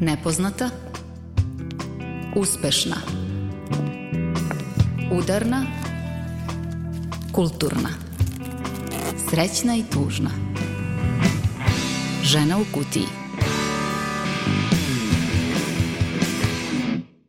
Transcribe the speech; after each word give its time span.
Nepoznata 0.00 0.70
Uspešna 2.34 2.96
Udarna 5.12 5.66
Kulturna 7.32 7.88
Srećna 9.30 9.76
i 9.76 9.82
tužna 9.92 10.30
Žena 12.22 12.58
u 12.58 12.64
kutiji 12.74 13.06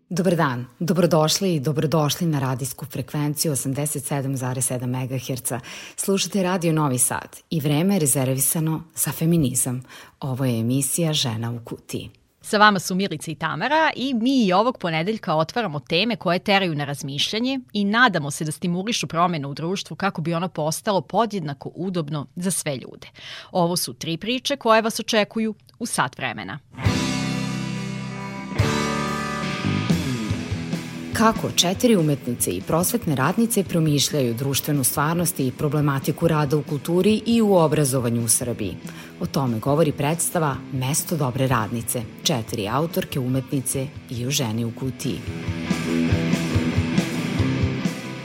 Dobar 0.09 0.36
dan, 0.36 0.65
dobrodošli 0.79 1.55
i 1.55 1.59
dobrodošli 1.59 2.27
na 2.27 2.39
radijsku 2.39 2.86
frekvenciju 2.86 3.52
87,7 3.52 4.86
MHz. 4.86 5.61
Slušate 5.95 6.43
Radio 6.43 6.73
Novi 6.73 6.97
Sad 6.97 7.38
i 7.49 7.59
vreme 7.59 7.95
je 7.95 7.99
rezervisano 7.99 8.84
za 8.95 9.11
feminizam. 9.11 9.84
Ovo 10.20 10.45
je 10.45 10.59
emisija 10.59 11.13
Žena 11.13 11.52
u 11.52 11.59
kutiji. 11.65 12.09
Sa 12.50 12.57
vama 12.57 12.79
su 12.79 12.96
Milica 12.96 13.32
i 13.32 13.36
Tamara 13.36 13.92
i 13.96 14.14
mi 14.14 14.46
i 14.46 14.54
ovog 14.54 14.78
ponedeljka 14.78 15.36
otvaramo 15.36 15.79
teme 15.79 16.15
koje 16.15 16.39
teraju 16.39 16.75
na 16.75 16.86
razmišljanje 16.86 17.60
i 17.73 17.86
nadamo 17.86 18.32
se 18.32 18.46
da 18.46 18.51
stimulišu 18.51 19.07
promene 19.07 19.47
u 19.47 19.54
društvu 19.54 19.96
kako 19.96 20.21
bi 20.21 20.33
ono 20.33 20.50
postalo 20.50 21.01
podjednako 21.01 21.71
udobno 21.75 22.28
za 22.36 22.51
sve 22.51 22.75
ljude. 22.75 23.07
Ovo 23.51 23.78
su 23.78 23.93
tri 23.93 24.18
priče 24.18 24.56
koje 24.56 24.82
vas 24.82 25.00
očekuju 25.00 25.56
u 25.79 25.86
sat 25.86 26.18
vremena. 26.18 26.60
Kako 31.18 31.52
četiri 31.56 31.96
umetnice 31.96 32.52
i 32.52 32.62
prosvetne 32.62 33.16
radnice 33.16 33.64
promišljaju 33.64 34.34
društvenu 34.34 34.84
stvarnost 34.84 35.40
i 35.40 35.52
problematiku 35.58 36.28
rada 36.28 36.58
u 36.58 36.64
kulturi 36.64 37.22
i 37.26 37.42
u 37.42 37.56
obrazovanju 37.56 38.23
u 38.23 38.28
Srbiji. 38.28 38.76
O 39.22 39.26
tome 39.26 39.59
govori 39.59 39.92
predstava 39.92 40.56
Mesto 40.73 41.17
dobre 41.17 41.48
radnice, 41.48 42.02
četiri 42.23 42.67
autorke, 42.67 43.20
umetnice 43.20 43.88
i 44.09 44.28
u 44.28 44.31
ženi 44.31 44.66
u 44.66 44.72
kutiji. 44.80 45.20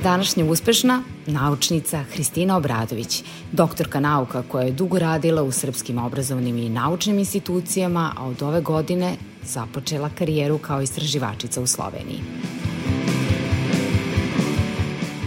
Današnja 0.03 0.45
uspešna 0.45 1.03
naučnica 1.27 2.03
Hristina 2.03 2.57
Obradović, 2.57 3.23
doktorka 3.53 4.01
nauka 4.01 4.43
koja 4.43 4.65
je 4.65 4.73
dugo 4.73 4.99
radila 4.99 5.43
u 5.43 5.53
srpskim 5.53 5.99
obrazovnim 5.99 6.59
i 6.59 6.69
naučnim 6.69 7.19
institucijama, 7.19 8.13
a 8.17 8.27
od 8.27 8.43
ove 8.43 8.61
godine 8.61 9.17
započela 9.45 10.11
karijeru 10.19 10.59
kao 10.59 10.83
istraživačica 10.83 11.61
u 11.61 11.67
Sloveniji. 11.67 12.21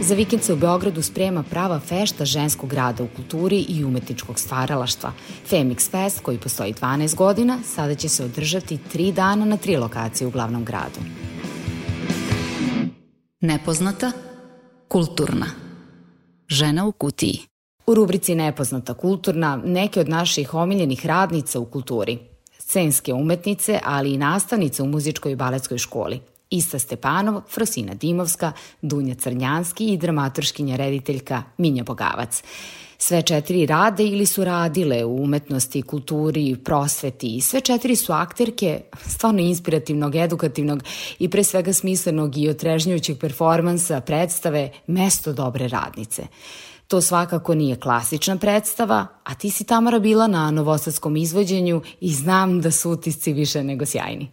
Za 0.01 0.15
vikend 0.15 0.43
se 0.43 0.53
u 0.53 0.55
Beogradu 0.55 1.01
sprema 1.01 1.43
prava 1.43 1.79
fešta 1.79 2.25
ženskog 2.25 2.73
rada 2.73 3.03
u 3.03 3.07
kulturi 3.15 3.65
i 3.69 3.83
umetničkog 3.83 4.39
stvaralaštva. 4.39 5.11
Femix 5.49 5.91
Fest, 5.91 6.19
koji 6.19 6.37
postoji 6.37 6.73
12 6.73 7.15
godina, 7.15 7.59
sada 7.63 7.95
će 7.95 8.09
se 8.09 8.23
održati 8.23 8.79
tri 8.91 9.11
dana 9.11 9.45
na 9.45 9.57
tri 9.57 9.77
lokacije 9.77 10.27
u 10.27 10.31
glavnom 10.31 10.65
gradu. 10.65 10.99
Nepoznata, 13.41 14.11
kulturna. 14.87 15.45
Žena 16.47 16.85
u 16.85 16.91
kutiji. 16.91 17.39
U 17.87 17.93
rubrici 17.93 18.35
Nepoznata 18.35 18.93
kulturna 18.93 19.61
neke 19.65 19.99
od 19.99 20.09
naših 20.09 20.53
omiljenih 20.53 21.05
radnica 21.05 21.59
u 21.59 21.65
kulturi. 21.65 22.19
Scenske 22.59 23.13
umetnice, 23.13 23.79
ali 23.83 24.13
i 24.13 24.17
nastavnice 24.17 24.83
u 24.83 24.87
muzičkoj 24.87 25.31
i 25.31 25.35
baletskoj 25.35 25.77
školi– 25.77 26.19
Ista 26.49 26.79
Stepanov, 26.79 27.41
Frosina 27.49 27.93
Dimovska, 27.93 28.51
Dunja 28.81 29.15
Crnjanski 29.15 29.85
i 29.93 29.97
dramaturškinja 29.97 30.75
rediteljka 30.75 31.43
Minja 31.57 31.83
Bogavac. 31.83 32.43
Sve 32.97 33.21
četiri 33.21 33.65
rade 33.65 34.03
ili 34.03 34.25
su 34.25 34.43
radile 34.43 35.05
u 35.05 35.23
umetnosti, 35.23 35.81
kulturi, 35.81 36.55
prosveti 36.63 37.35
i 37.35 37.41
sve 37.41 37.61
četiri 37.61 37.95
su 37.95 38.13
akterke 38.13 38.81
stvarno 39.07 39.41
inspirativnog, 39.41 40.15
edukativnog 40.15 40.83
i 41.19 41.29
pre 41.29 41.43
svega 41.43 41.73
smislenog 41.73 42.37
i 42.37 42.49
otrežnjujućeg 42.49 43.19
performansa, 43.19 44.01
predstave 44.01 44.71
Mesto 44.87 45.33
dobre 45.33 45.67
radnice. 45.67 46.23
To 46.87 47.01
svakako 47.01 47.55
nije 47.55 47.75
klasična 47.75 48.37
predstava, 48.37 49.07
a 49.23 49.35
ti 49.35 49.49
si 49.49 49.63
Tamara 49.63 49.99
bila 49.99 50.27
na 50.27 50.51
novosadskom 50.51 51.15
izvođenju 51.15 51.81
i 52.01 52.13
znam 52.13 52.61
da 52.61 52.71
su 52.71 52.91
utisci 52.91 53.33
više 53.33 53.63
nego 53.63 53.85
sjajni. 53.85 54.29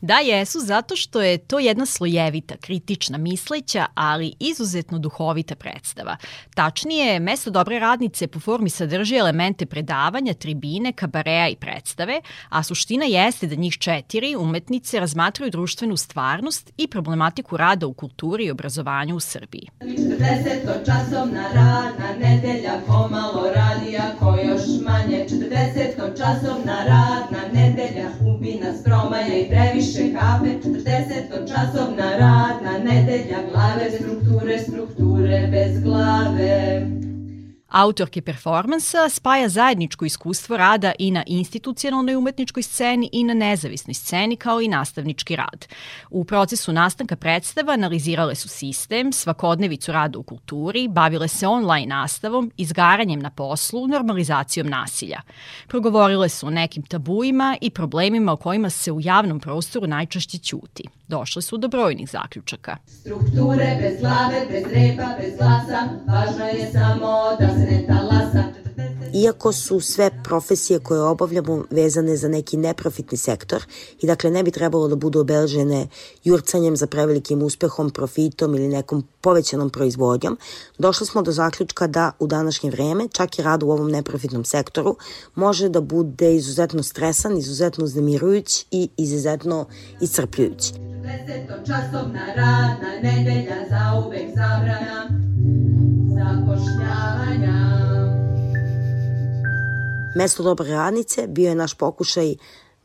Da 0.00 0.18
jesu 0.18 0.58
zato 0.60 0.96
što 0.96 1.22
je 1.22 1.38
to 1.38 1.58
jedna 1.58 1.86
slojevita, 1.86 2.56
kritična, 2.56 3.18
misleća, 3.18 3.86
ali 3.94 4.34
izuzetno 4.40 4.98
duhovita 4.98 5.54
predstava. 5.54 6.16
Tačnije, 6.54 7.20
mesto 7.20 7.50
dobre 7.50 7.78
radnice 7.78 8.26
po 8.26 8.40
formi 8.40 8.70
sadrži 8.70 9.16
elemente 9.16 9.66
predavanja, 9.66 10.34
tribine, 10.34 10.92
kabareja 10.92 11.48
i 11.48 11.56
predstave, 11.56 12.20
a 12.48 12.62
suština 12.62 13.04
jeste 13.04 13.46
da 13.46 13.54
njih 13.54 13.78
četiri 13.78 14.36
umetnice 14.36 15.00
razmatraju 15.00 15.50
društvenu 15.50 15.96
stvarnost 15.96 16.72
i 16.76 16.88
problematiku 16.88 17.56
rada 17.56 17.86
u 17.86 17.92
kulturi 17.92 18.44
i 18.44 18.50
obrazovanju 18.50 19.16
u 19.16 19.20
Srbiji. 19.20 19.68
40 19.80 20.84
časovna 20.86 21.44
radna 21.54 22.08
nedelja, 22.20 22.80
pomalo 22.86 23.50
radija, 23.54 24.14
ko 24.18 24.36
još 24.48 24.62
manje, 24.86 25.26
40 25.28 26.16
časovna 26.18 26.76
radna 26.84 27.42
nedelja, 27.52 28.08
ubi 28.34 28.54
nas 28.54 28.84
promaja 28.84 29.38
i 29.38 29.48
pre 29.48 29.59
previše 29.60 30.12
kafe, 30.12 30.50
40 30.64 31.48
časovna 31.48 32.10
radna 32.10 32.78
nedelja, 32.84 33.38
glave 33.52 33.90
strukture, 33.90 34.58
strukture 34.58 35.48
bez 35.50 35.82
glave. 35.82 36.86
Autorke 37.70 38.22
performansa 38.22 39.08
spaja 39.08 39.48
zajedničko 39.48 40.04
iskustvo 40.04 40.56
rada 40.56 40.92
i 40.98 41.10
na 41.10 41.22
institucionalnoj 41.26 42.16
umetničkoj 42.16 42.62
sceni 42.62 43.08
i 43.12 43.24
na 43.24 43.34
nezavisnoj 43.34 43.94
sceni 43.94 44.36
kao 44.36 44.60
i 44.60 44.68
nastavnički 44.68 45.36
rad. 45.36 45.66
U 46.10 46.24
procesu 46.24 46.72
nastanka 46.72 47.16
predstava 47.16 47.72
analizirale 47.72 48.34
su 48.34 48.48
sistem, 48.48 49.12
svakodnevicu 49.12 49.92
rada 49.92 50.18
u 50.18 50.22
kulturi, 50.22 50.88
bavile 50.88 51.28
se 51.28 51.46
online 51.46 51.86
nastavom, 51.86 52.52
izgaranjem 52.56 53.20
na 53.20 53.30
poslu, 53.30 53.88
normalizacijom 53.88 54.66
nasilja. 54.66 55.20
Progovorile 55.68 56.28
su 56.28 56.46
o 56.46 56.50
nekim 56.50 56.82
tabuima 56.82 57.56
i 57.60 57.70
problemima 57.70 58.32
o 58.32 58.36
kojima 58.36 58.70
se 58.70 58.92
u 58.92 59.00
javnom 59.00 59.40
prostoru 59.40 59.86
najčešće 59.86 60.38
ćuti. 60.38 60.84
Došle 61.08 61.42
su 61.42 61.56
do 61.56 61.68
brojnih 61.68 62.10
zaključaka. 62.10 62.76
Strukture 62.86 63.78
bez 63.80 64.00
glave, 64.00 64.46
bez 64.50 64.64
repa, 64.72 65.08
bez 65.20 65.36
glasa, 65.38 65.88
važno 66.06 66.44
je 66.44 66.70
samo 66.72 67.36
da. 67.40 67.59
Iako 69.14 69.52
su 69.52 69.80
sve 69.80 70.10
profesije 70.24 70.78
koje 70.78 71.00
obavljamo 71.00 71.64
vezane 71.70 72.16
za 72.16 72.28
neki 72.28 72.56
neprofitni 72.56 73.18
sektor 73.18 73.64
i 74.00 74.06
dakle 74.06 74.30
ne 74.30 74.42
bi 74.42 74.50
trebalo 74.50 74.88
da 74.88 74.96
budu 74.96 75.20
obeležene 75.20 75.88
jurcanjem 76.24 76.76
za 76.76 76.86
prevelikim 76.86 77.42
uspehom, 77.42 77.90
profitom 77.90 78.54
ili 78.54 78.68
nekom 78.68 79.06
povećanom 79.20 79.70
proizvodnjom, 79.70 80.38
došli 80.78 81.06
smo 81.06 81.22
do 81.22 81.32
zaključka 81.32 81.86
da 81.86 82.12
u 82.18 82.26
današnje 82.26 82.70
vreme 82.70 83.08
čak 83.12 83.38
i 83.38 83.42
rad 83.42 83.62
u 83.62 83.70
ovom 83.70 83.90
neprofitnom 83.90 84.44
sektoru 84.44 84.96
može 85.34 85.68
da 85.68 85.80
bude 85.80 86.34
izuzetno 86.36 86.82
stresan, 86.82 87.38
izuzetno 87.38 87.84
uznemirujuć 87.84 88.66
i 88.70 88.88
izuzetno 88.96 89.66
iscrpljujući. 90.00 90.72
40 90.74 91.66
časovna 91.66 92.26
radna 92.36 92.88
nedelja 93.02 93.56
za 93.70 94.06
uvek 94.06 94.28
zabrana 94.28 95.20
zapošljavanja. 96.20 97.56
Mesto 100.16 100.42
dobre 100.42 100.70
radnice 100.70 101.26
bio 101.26 101.48
je 101.48 101.54
naš 101.54 101.74
pokušaj 101.74 102.34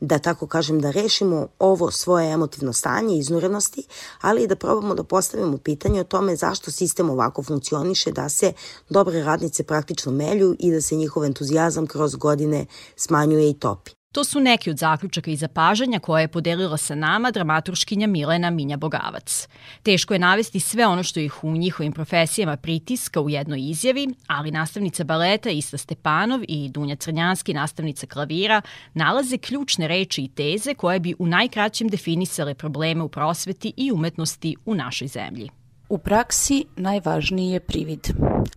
da 0.00 0.18
tako 0.18 0.46
kažem 0.46 0.80
da 0.80 0.90
rešimo 0.90 1.48
ovo 1.58 1.90
svoje 1.90 2.32
emotivno 2.32 2.72
stanje 2.72 3.18
iznurenosti, 3.18 3.82
ali 4.20 4.42
i 4.42 4.46
da 4.46 4.56
probamo 4.56 4.94
da 4.94 5.04
postavimo 5.04 5.58
pitanje 5.58 6.00
o 6.00 6.04
tome 6.04 6.36
zašto 6.36 6.70
sistem 6.70 7.10
ovako 7.10 7.42
funkcioniše, 7.42 8.12
da 8.12 8.28
se 8.28 8.52
dobre 8.88 9.22
radnice 9.22 9.62
praktično 9.62 10.12
melju 10.12 10.56
i 10.58 10.72
da 10.72 10.80
se 10.80 10.96
njihov 10.96 11.24
entuzijazam 11.24 11.86
kroz 11.86 12.14
godine 12.14 12.66
smanjuje 12.96 13.50
i 13.50 13.54
topi. 13.54 13.90
To 14.12 14.24
su 14.24 14.40
neki 14.40 14.70
od 14.70 14.78
zaključaka 14.78 15.30
i 15.30 15.36
zapažanja 15.36 15.98
koje 15.98 16.22
je 16.22 16.28
podelila 16.28 16.76
sa 16.76 16.94
nama 16.94 17.30
dramaturškinja 17.30 18.06
Milena 18.06 18.50
Minja 18.50 18.76
Bogavac. 18.76 19.48
Teško 19.82 20.14
je 20.14 20.18
navesti 20.18 20.60
sve 20.60 20.86
ono 20.86 21.02
što 21.02 21.20
ih 21.20 21.44
u 21.44 21.52
njihovim 21.52 21.92
profesijama 21.92 22.56
pritiska 22.56 23.20
u 23.20 23.30
jednoj 23.30 23.60
izjavi, 23.70 24.08
ali 24.26 24.50
nastavnica 24.50 25.04
baleta 25.04 25.50
Ista 25.50 25.78
Stepanov 25.78 26.40
i 26.48 26.68
Dunja 26.68 26.96
Crnjanski, 26.96 27.54
nastavnica 27.54 28.06
klavira, 28.06 28.62
nalaze 28.94 29.38
ključne 29.38 29.88
reči 29.88 30.22
i 30.22 30.28
teze 30.28 30.74
koje 30.74 31.00
bi 31.00 31.14
u 31.18 31.26
najkraćem 31.26 31.88
definisale 31.88 32.54
probleme 32.54 33.02
u 33.02 33.08
prosveti 33.08 33.72
i 33.76 33.92
umetnosti 33.92 34.56
u 34.66 34.74
našoj 34.74 35.08
zemlji. 35.08 35.50
U 35.88 35.98
praksi 35.98 36.64
najvažniji 36.76 37.50
je 37.50 37.60
privid. 37.60 38.00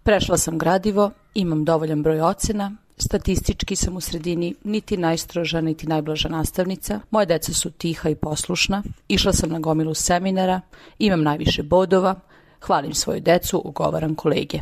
Prešla 0.04 0.38
sam 0.38 0.58
gradivo, 0.58 1.12
imam 1.34 1.66
dovoljan 1.66 2.04
broj 2.04 2.22
ocena, 2.22 2.72
Statistički 3.02 3.76
sam 3.76 3.98
u 3.98 4.02
sredini 4.02 4.56
niti 4.64 4.98
najstroža, 4.98 5.62
niti 5.62 5.88
najblaža 5.88 6.30
nastavnica. 6.30 7.00
Moje 7.12 7.26
deca 7.26 7.54
su 7.54 7.72
tiha 7.72 8.10
i 8.10 8.16
poslušna. 8.16 8.84
Išla 9.08 9.34
sam 9.34 9.50
na 9.50 9.60
gomilu 9.60 9.94
seminara, 9.94 10.62
imam 11.00 11.24
najviše 11.24 11.64
bodova, 11.64 12.16
hvalim 12.62 12.94
svoju 12.94 13.22
decu, 13.22 13.62
ugovaram 13.66 14.16
kolege. 14.16 14.60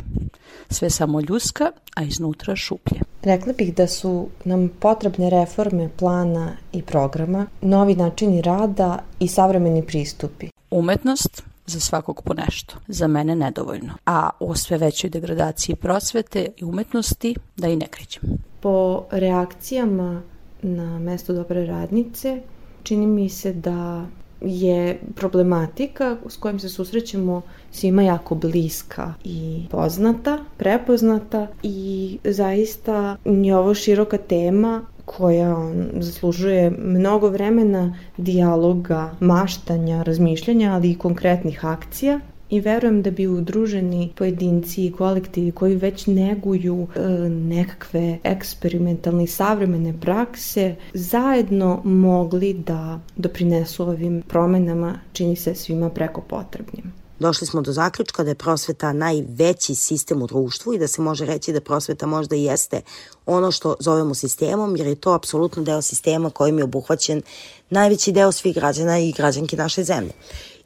Sve 0.70 0.90
samo 0.90 1.20
ljuska, 1.20 1.70
a 1.94 2.02
iznutra 2.02 2.56
šuplje. 2.56 3.00
Rekla 3.22 3.52
bih 3.52 3.74
da 3.74 3.86
su 3.86 4.28
nam 4.44 4.68
potrebne 4.80 5.30
reforme 5.30 5.88
plana 5.96 6.52
i 6.72 6.82
programa, 6.82 7.46
novi 7.60 7.94
načini 7.94 8.42
rada 8.42 8.98
i 9.20 9.28
savremeni 9.28 9.86
pristupi. 9.86 10.48
Umetnost 10.70 11.42
za 11.68 11.80
svakog 11.80 12.22
po 12.22 12.34
nešto. 12.34 12.74
Za 12.88 13.06
mene 13.06 13.36
nedovoljno. 13.36 13.92
A 14.06 14.30
o 14.40 14.54
sve 14.54 14.78
većoj 14.78 15.10
degradaciji 15.10 15.76
prosvete 15.76 16.48
i 16.56 16.64
umetnosti 16.64 17.34
da 17.56 17.68
i 17.68 17.76
ne 17.76 17.86
krećem. 17.86 18.22
Po 18.60 19.04
reakcijama 19.10 20.22
na 20.62 20.98
mesto 20.98 21.32
dobre 21.32 21.66
radnice 21.66 22.40
čini 22.82 23.06
mi 23.06 23.28
se 23.28 23.52
da 23.52 24.06
je 24.40 25.00
problematika 25.14 26.16
s 26.28 26.36
kojom 26.36 26.58
se 26.58 26.68
susrećemo 26.68 27.42
svima 27.70 28.02
jako 28.02 28.34
bliska 28.34 29.14
i 29.24 29.66
poznata, 29.70 30.38
prepoznata 30.56 31.46
i 31.62 32.18
zaista 32.24 33.16
je 33.24 33.56
ovo 33.56 33.74
široka 33.74 34.18
tema 34.18 34.82
koja 35.16 35.56
zaslužuje 36.00 36.70
mnogo 36.70 37.28
vremena, 37.28 37.96
dijaloga, 38.16 39.10
maštanja, 39.20 40.02
razmišljanja, 40.02 40.72
ali 40.72 40.90
i 40.90 40.98
konkretnih 40.98 41.64
akcija 41.64 42.20
i 42.50 42.60
verujem 42.60 43.02
da 43.02 43.10
bi 43.10 43.26
udruženi 43.26 44.12
pojedinci 44.16 44.86
i 44.86 44.92
kolektivi 44.92 45.52
koji 45.52 45.76
već 45.76 46.06
neguju 46.06 46.86
e, 46.96 47.08
nekakve 47.28 48.18
eksperimentalne 48.22 49.24
i 49.24 49.26
savremene 49.26 49.94
prakse 50.00 50.74
zajedno 50.94 51.80
mogli 51.84 52.54
da 52.54 53.00
doprinesu 53.16 53.82
ovim 53.82 54.22
promenama 54.28 54.94
čini 55.12 55.36
se 55.36 55.54
svima 55.54 55.90
preko 55.90 56.20
potrebnim. 56.20 56.97
Došli 57.18 57.46
smo 57.46 57.62
do 57.62 57.72
zaključka 57.72 58.24
da 58.24 58.30
je 58.30 58.34
prosveta 58.34 58.92
najveći 58.92 59.74
sistem 59.74 60.22
u 60.22 60.26
društvu 60.26 60.74
i 60.74 60.78
da 60.78 60.88
se 60.88 61.02
može 61.02 61.26
reći 61.26 61.52
da 61.52 61.60
prosveta 61.60 62.06
možda 62.06 62.36
i 62.36 62.44
jeste 62.44 62.80
ono 63.26 63.50
što 63.50 63.74
zovemo 63.80 64.14
sistemom, 64.14 64.76
jer 64.76 64.86
je 64.86 64.94
to 64.94 65.12
apsolutno 65.12 65.62
deo 65.62 65.82
sistema 65.82 66.30
kojim 66.30 66.58
je 66.58 66.64
obuhvaćen 66.64 67.22
najveći 67.70 68.12
deo 68.12 68.32
svih 68.32 68.54
građana 68.54 68.98
i 68.98 69.12
građanki 69.12 69.56
naše 69.56 69.84
zemlje. 69.84 70.12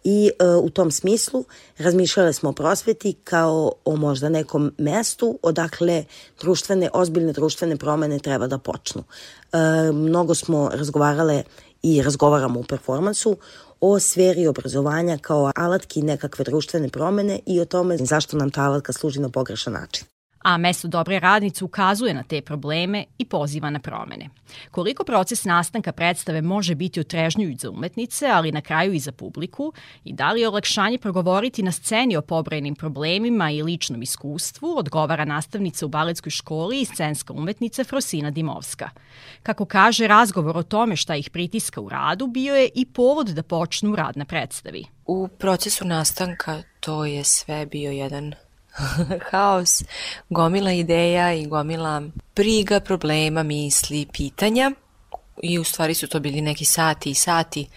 I 0.04 0.30
e, 0.38 0.46
u 0.46 0.70
tom 0.70 0.90
smislu 0.90 1.44
razmišljale 1.78 2.32
smo 2.32 2.50
o 2.50 2.52
prosveti 2.52 3.12
kao 3.24 3.72
o 3.84 3.96
možda 3.96 4.28
nekom 4.28 4.72
mestu 4.78 5.38
odakle 5.42 6.04
društvene, 6.40 6.90
ozbiljne 6.92 7.32
društvene 7.32 7.76
promene 7.76 8.18
treba 8.18 8.46
da 8.46 8.58
počnu. 8.58 9.04
E, 9.52 9.58
mnogo 9.92 10.34
smo 10.34 10.70
razgovarale 10.74 11.42
i 11.82 12.02
razgovaramo 12.02 12.60
u 12.60 12.64
performansu 12.64 13.36
o 13.84 13.98
sferi 14.00 14.46
obrazovanja 14.46 15.18
kao 15.18 15.52
alatki 15.56 16.02
nekakve 16.02 16.44
društvene 16.44 16.88
promene 16.88 17.40
i 17.46 17.60
o 17.60 17.64
tome 17.64 17.96
zašto 17.96 18.36
nam 18.36 18.50
ta 18.50 18.62
alatka 18.62 18.92
služi 18.92 19.20
na 19.20 19.28
pogrešan 19.28 19.72
način 19.72 20.11
a 20.42 20.56
mesto 20.56 20.88
dobre 20.88 21.18
radnice 21.18 21.64
ukazuje 21.64 22.14
na 22.14 22.22
te 22.22 22.40
probleme 22.42 23.04
i 23.18 23.24
poziva 23.24 23.70
na 23.70 23.78
promene. 23.78 24.28
Koliko 24.70 25.04
proces 25.04 25.44
nastanka 25.44 25.92
predstave 25.92 26.42
može 26.42 26.74
biti 26.74 27.00
otrežnjujuć 27.00 27.60
za 27.60 27.70
umetnice, 27.70 28.26
ali 28.26 28.52
na 28.52 28.60
kraju 28.60 28.92
i 28.92 28.98
za 28.98 29.12
publiku, 29.12 29.72
i 30.04 30.12
da 30.12 30.32
li 30.32 30.40
je 30.40 30.48
olakšanje 30.48 30.98
progovoriti 30.98 31.62
na 31.62 31.72
sceni 31.72 32.16
o 32.16 32.22
pobrojenim 32.22 32.74
problemima 32.74 33.50
i 33.50 33.62
ličnom 33.62 34.02
iskustvu, 34.02 34.78
odgovara 34.78 35.24
nastavnica 35.24 35.86
u 35.86 35.88
baletskoj 35.88 36.30
školi 36.30 36.80
i 36.80 36.84
scenska 36.84 37.32
umetnica 37.32 37.84
Frosina 37.84 38.30
Dimovska. 38.30 38.90
Kako 39.42 39.64
kaže, 39.64 40.06
razgovor 40.06 40.56
o 40.56 40.62
tome 40.62 40.96
šta 40.96 41.16
ih 41.16 41.30
pritiska 41.30 41.80
u 41.80 41.88
radu 41.88 42.26
bio 42.26 42.54
je 42.54 42.68
i 42.74 42.86
povod 42.86 43.26
da 43.26 43.42
počnu 43.42 43.96
rad 43.96 44.16
na 44.16 44.24
predstavi. 44.24 44.84
U 45.06 45.28
procesu 45.28 45.84
nastanka 45.84 46.62
to 46.80 47.04
je 47.04 47.24
sve 47.24 47.66
bio 47.66 47.90
jedan 47.90 48.34
haos, 49.30 49.82
gomila 50.30 50.72
ideja 50.72 51.32
i 51.32 51.46
gomila 51.46 52.02
priga, 52.34 52.80
problema, 52.80 53.42
misli, 53.42 54.06
pitanja 54.12 54.70
i 55.42 55.58
u 55.58 55.64
stvari 55.64 55.94
su 55.94 56.08
to 56.08 56.20
bili 56.20 56.40
neki 56.40 56.64
sati 56.64 57.10
i 57.10 57.14
sati 57.14 57.68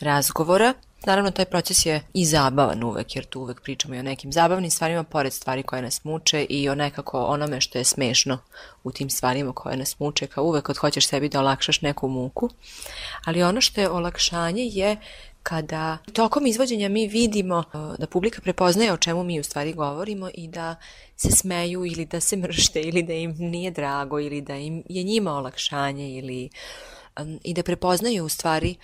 razgovora. 0.00 0.74
Naravno, 1.06 1.30
taj 1.30 1.44
proces 1.44 1.86
je 1.86 2.02
i 2.14 2.24
zabavan 2.26 2.84
uvek, 2.84 3.16
jer 3.16 3.24
tu 3.24 3.40
uvek 3.40 3.60
pričamo 3.60 3.94
i 3.94 3.98
o 3.98 4.02
nekim 4.02 4.32
zabavnim 4.32 4.70
stvarima, 4.70 5.04
pored 5.04 5.32
stvari 5.32 5.62
koje 5.62 5.82
nas 5.82 6.04
muče 6.04 6.44
i 6.44 6.68
o 6.68 6.74
nekako 6.74 7.24
onome 7.24 7.60
što 7.60 7.78
je 7.78 7.84
smešno 7.84 8.38
u 8.84 8.92
tim 8.92 9.10
stvarima 9.10 9.52
koje 9.52 9.76
nas 9.76 9.98
muče, 9.98 10.26
kao 10.26 10.44
uvek 10.44 10.64
kad 10.64 10.76
hoćeš 10.76 11.06
sebi 11.06 11.28
da 11.28 11.40
olakšaš 11.40 11.80
neku 11.80 12.08
muku. 12.08 12.50
Ali 13.24 13.42
ono 13.42 13.60
što 13.60 13.80
je 13.80 13.90
olakšanje 13.90 14.62
je 14.62 14.96
kada 15.42 15.98
tokom 16.12 16.46
izvođenja 16.46 16.88
mi 16.88 17.06
vidimo 17.06 17.58
uh, 17.58 17.98
da 17.98 18.06
publika 18.06 18.40
prepoznaje 18.40 18.92
o 18.92 18.96
čemu 18.96 19.24
mi 19.24 19.40
u 19.40 19.44
stvari 19.44 19.72
govorimo 19.72 20.30
i 20.34 20.48
da 20.48 20.76
se 21.16 21.30
smeju 21.30 21.86
ili 21.86 22.06
da 22.06 22.20
se 22.20 22.36
mršte 22.36 22.80
ili 22.80 23.02
da 23.02 23.12
im 23.12 23.34
nije 23.38 23.70
drago 23.70 24.20
ili 24.20 24.40
da 24.40 24.56
im 24.56 24.82
je 24.88 25.02
njima 25.02 25.32
olakšanje 25.32 26.10
ili 26.10 26.48
i 27.44 27.54
da 27.54 27.62
prepoznaju 27.62 28.24
u 28.24 28.28
stvari 28.28 28.74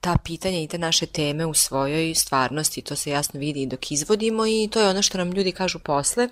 ta 0.00 0.16
pitanja 0.24 0.58
i 0.60 0.66
te 0.68 0.78
naše 0.78 1.06
teme 1.06 1.46
u 1.46 1.54
svojoj 1.54 2.14
stvarnosti, 2.14 2.82
to 2.82 2.96
se 2.96 3.10
jasno 3.10 3.40
vidi 3.40 3.66
dok 3.66 3.92
izvodimo 3.92 4.46
i 4.46 4.68
to 4.72 4.80
je 4.80 4.88
ono 4.88 5.02
što 5.02 5.18
nam 5.18 5.32
ljudi 5.32 5.52
kažu 5.52 5.78
posle. 5.78 6.28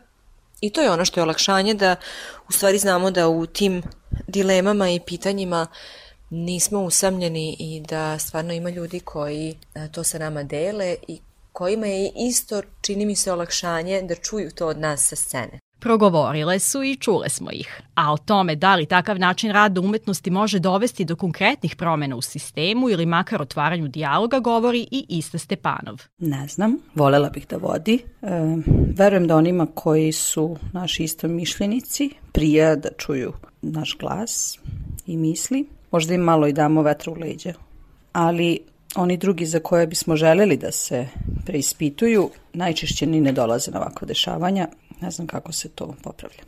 I 0.61 0.71
to 0.71 0.83
je 0.83 0.91
ono 0.91 1.05
što 1.05 1.21
je 1.21 1.25
olakšanje 1.25 1.75
da 1.75 1.97
u 2.49 2.53
stvari 2.53 2.79
znamo 2.79 3.11
da 3.11 3.29
u 3.29 3.47
tim 3.47 3.83
dilemama 4.29 4.91
i 4.91 5.01
pitanjima 5.01 5.67
uh, 5.71 6.04
nismo 6.31 6.81
usamljeni 6.81 7.57
i 7.59 7.81
da 7.89 8.19
stvarno 8.19 8.53
ima 8.53 8.71
ljudi 8.71 9.01
koji 9.01 9.55
e, 9.75 9.89
to 9.93 10.05
sa 10.05 10.19
nama 10.19 10.43
dele 10.43 10.97
i 11.09 11.21
kojima 11.53 11.87
je 11.87 12.11
isto, 12.29 12.63
čini 12.81 13.07
mi 13.07 13.17
se, 13.17 13.33
olakšanje 13.33 14.03
da 14.03 14.15
čuju 14.15 14.51
to 14.51 14.67
od 14.67 14.79
nas 14.79 15.09
sa 15.09 15.17
scene. 15.17 15.59
Progovorile 15.85 16.59
su 16.59 16.83
i 16.83 16.97
čule 16.97 17.29
smo 17.29 17.51
ih. 17.53 17.83
A 17.95 18.13
o 18.13 18.17
tome 18.17 18.57
da 18.57 18.75
li 18.75 18.87
takav 18.87 19.19
način 19.19 19.53
rada 19.53 19.81
umetnosti 19.81 20.31
može 20.31 20.59
dovesti 20.59 21.05
do 21.05 21.17
konkretnih 21.17 21.77
promena 21.77 22.17
u 22.17 22.23
sistemu 22.23 22.91
ili 22.91 23.07
makar 23.07 23.43
otvaranju 23.43 23.89
dijaloga 23.89 24.39
govori 24.39 24.89
i 24.91 25.07
Ista 25.09 25.39
Stepanov. 25.39 26.03
Ne 26.19 26.49
znam, 26.49 26.77
volela 26.95 27.31
bih 27.31 27.47
da 27.49 27.57
vodi. 27.57 27.99
E, 28.23 28.27
verujem 28.97 29.27
da 29.27 29.37
onima 29.37 29.67
koji 29.75 30.13
su 30.13 30.57
naši 30.73 31.05
istomišljenici 31.05 32.11
prija 32.33 32.77
da 32.77 32.89
čuju 32.99 33.33
naš 33.63 33.97
glas 33.99 34.59
i 35.07 35.17
misli 35.17 35.67
možda 35.95 36.15
im 36.15 36.21
malo 36.21 36.47
i 36.47 36.53
damo 36.53 36.83
vetra 36.83 37.13
u 37.13 37.15
leđa. 37.15 37.53
Ali 38.13 38.59
oni 38.97 39.17
drugi 39.17 39.47
za 39.47 39.61
koje 39.61 39.87
bismo 39.87 40.17
želeli 40.17 40.57
da 40.57 40.73
se 40.73 41.07
preispituju, 41.47 42.31
najčešće 42.53 43.07
ni 43.07 43.21
ne 43.21 43.33
dolaze 43.33 43.71
na 43.71 43.81
ovakva 43.81 44.07
dešavanja. 44.07 44.69
Ne 45.01 45.11
znam 45.11 45.27
kako 45.27 45.53
se 45.53 45.69
to 45.69 45.95
popravlja. 46.03 46.43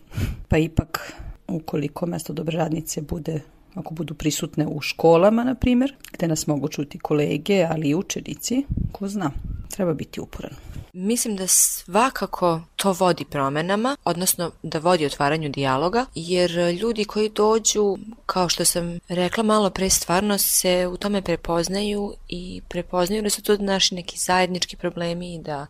Pa 0.49 0.59
ipak, 0.59 1.13
ukoliko 1.49 2.07
mesto 2.07 2.33
dobre 2.33 2.59
radnice 2.59 3.01
bude 3.01 3.41
ako 3.75 3.95
budu 3.95 4.15
prisutne 4.15 4.67
u 4.67 4.81
školama, 4.81 5.45
na 5.45 5.55
primjer, 5.55 5.95
gde 6.13 6.29
nas 6.29 6.47
mogu 6.47 6.69
čuti 6.69 6.99
kolege, 6.99 7.67
ali 7.71 7.89
i 7.89 7.95
učenici, 7.95 8.65
ko 8.93 9.09
zna, 9.09 9.31
treba 9.71 9.95
biti 9.95 10.21
uporan. 10.21 10.53
Mislim 10.99 11.37
da 11.37 11.47
svakako 11.47 12.61
to 12.77 12.93
vodi 12.93 13.25
promenama, 13.25 13.97
odnosno 14.05 14.51
da 14.63 14.79
vodi 14.79 15.07
otvaranju 15.07 15.49
dijaloga, 15.49 16.07
jer 16.15 16.51
ljudi 16.51 17.05
koji 17.05 17.29
dođu, 17.29 17.97
kao 18.27 18.49
što 18.49 18.65
sam 18.65 18.99
rekla 19.09 19.43
malo 19.43 19.71
pre, 19.71 19.91
stvarno 19.91 20.39
se 20.39 20.87
u 20.87 20.97
tome 20.97 21.23
prepoznaju 21.23 22.15
i 22.29 22.61
prepoznaju 22.69 23.23
da 23.23 23.31
su 23.31 23.43
to 23.43 23.57
naši 23.57 23.95
neki 23.95 24.19
zajednički 24.19 24.77
problemi 24.77 25.35
i 25.35 25.39
da 25.39 25.67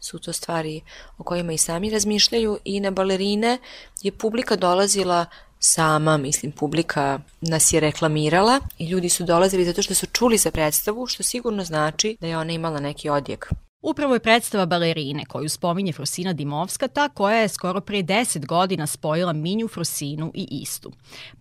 su 0.00 0.18
to 0.18 0.32
stvari 0.32 0.80
o 1.18 1.24
kojima 1.24 1.52
i 1.52 1.58
sami 1.58 1.90
razmišljaju 1.90 2.58
i 2.64 2.80
na 2.80 2.90
balerine 2.90 3.58
je 4.02 4.12
publika 4.12 4.56
dolazila 4.56 5.26
sama, 5.58 6.16
mislim, 6.16 6.52
publika 6.52 7.20
nas 7.40 7.72
je 7.72 7.80
reklamirala 7.80 8.60
i 8.78 8.88
ljudi 8.88 9.08
su 9.08 9.24
dolazili 9.24 9.64
zato 9.64 9.82
što 9.82 9.94
su 9.94 10.06
čuli 10.06 10.36
za 10.36 10.50
predstavu, 10.50 11.06
što 11.06 11.22
sigurno 11.22 11.64
znači 11.64 12.16
da 12.20 12.26
je 12.26 12.38
ona 12.38 12.52
imala 12.52 12.80
neki 12.80 13.08
odjek. 13.08 13.52
Upravo 13.82 14.14
je 14.14 14.20
predstava 14.20 14.66
balerine 14.66 15.24
koju 15.24 15.48
spominje 15.48 15.92
Frosina 15.92 16.32
Dimovska 16.32 16.88
ta 16.88 17.08
koja 17.08 17.36
je 17.36 17.48
skoro 17.48 17.80
pre 17.80 18.02
10 18.02 18.46
godina 18.46 18.86
spojila 18.86 19.32
Minju, 19.32 19.68
Frosinu 19.68 20.32
i 20.34 20.48
Istu. 20.50 20.92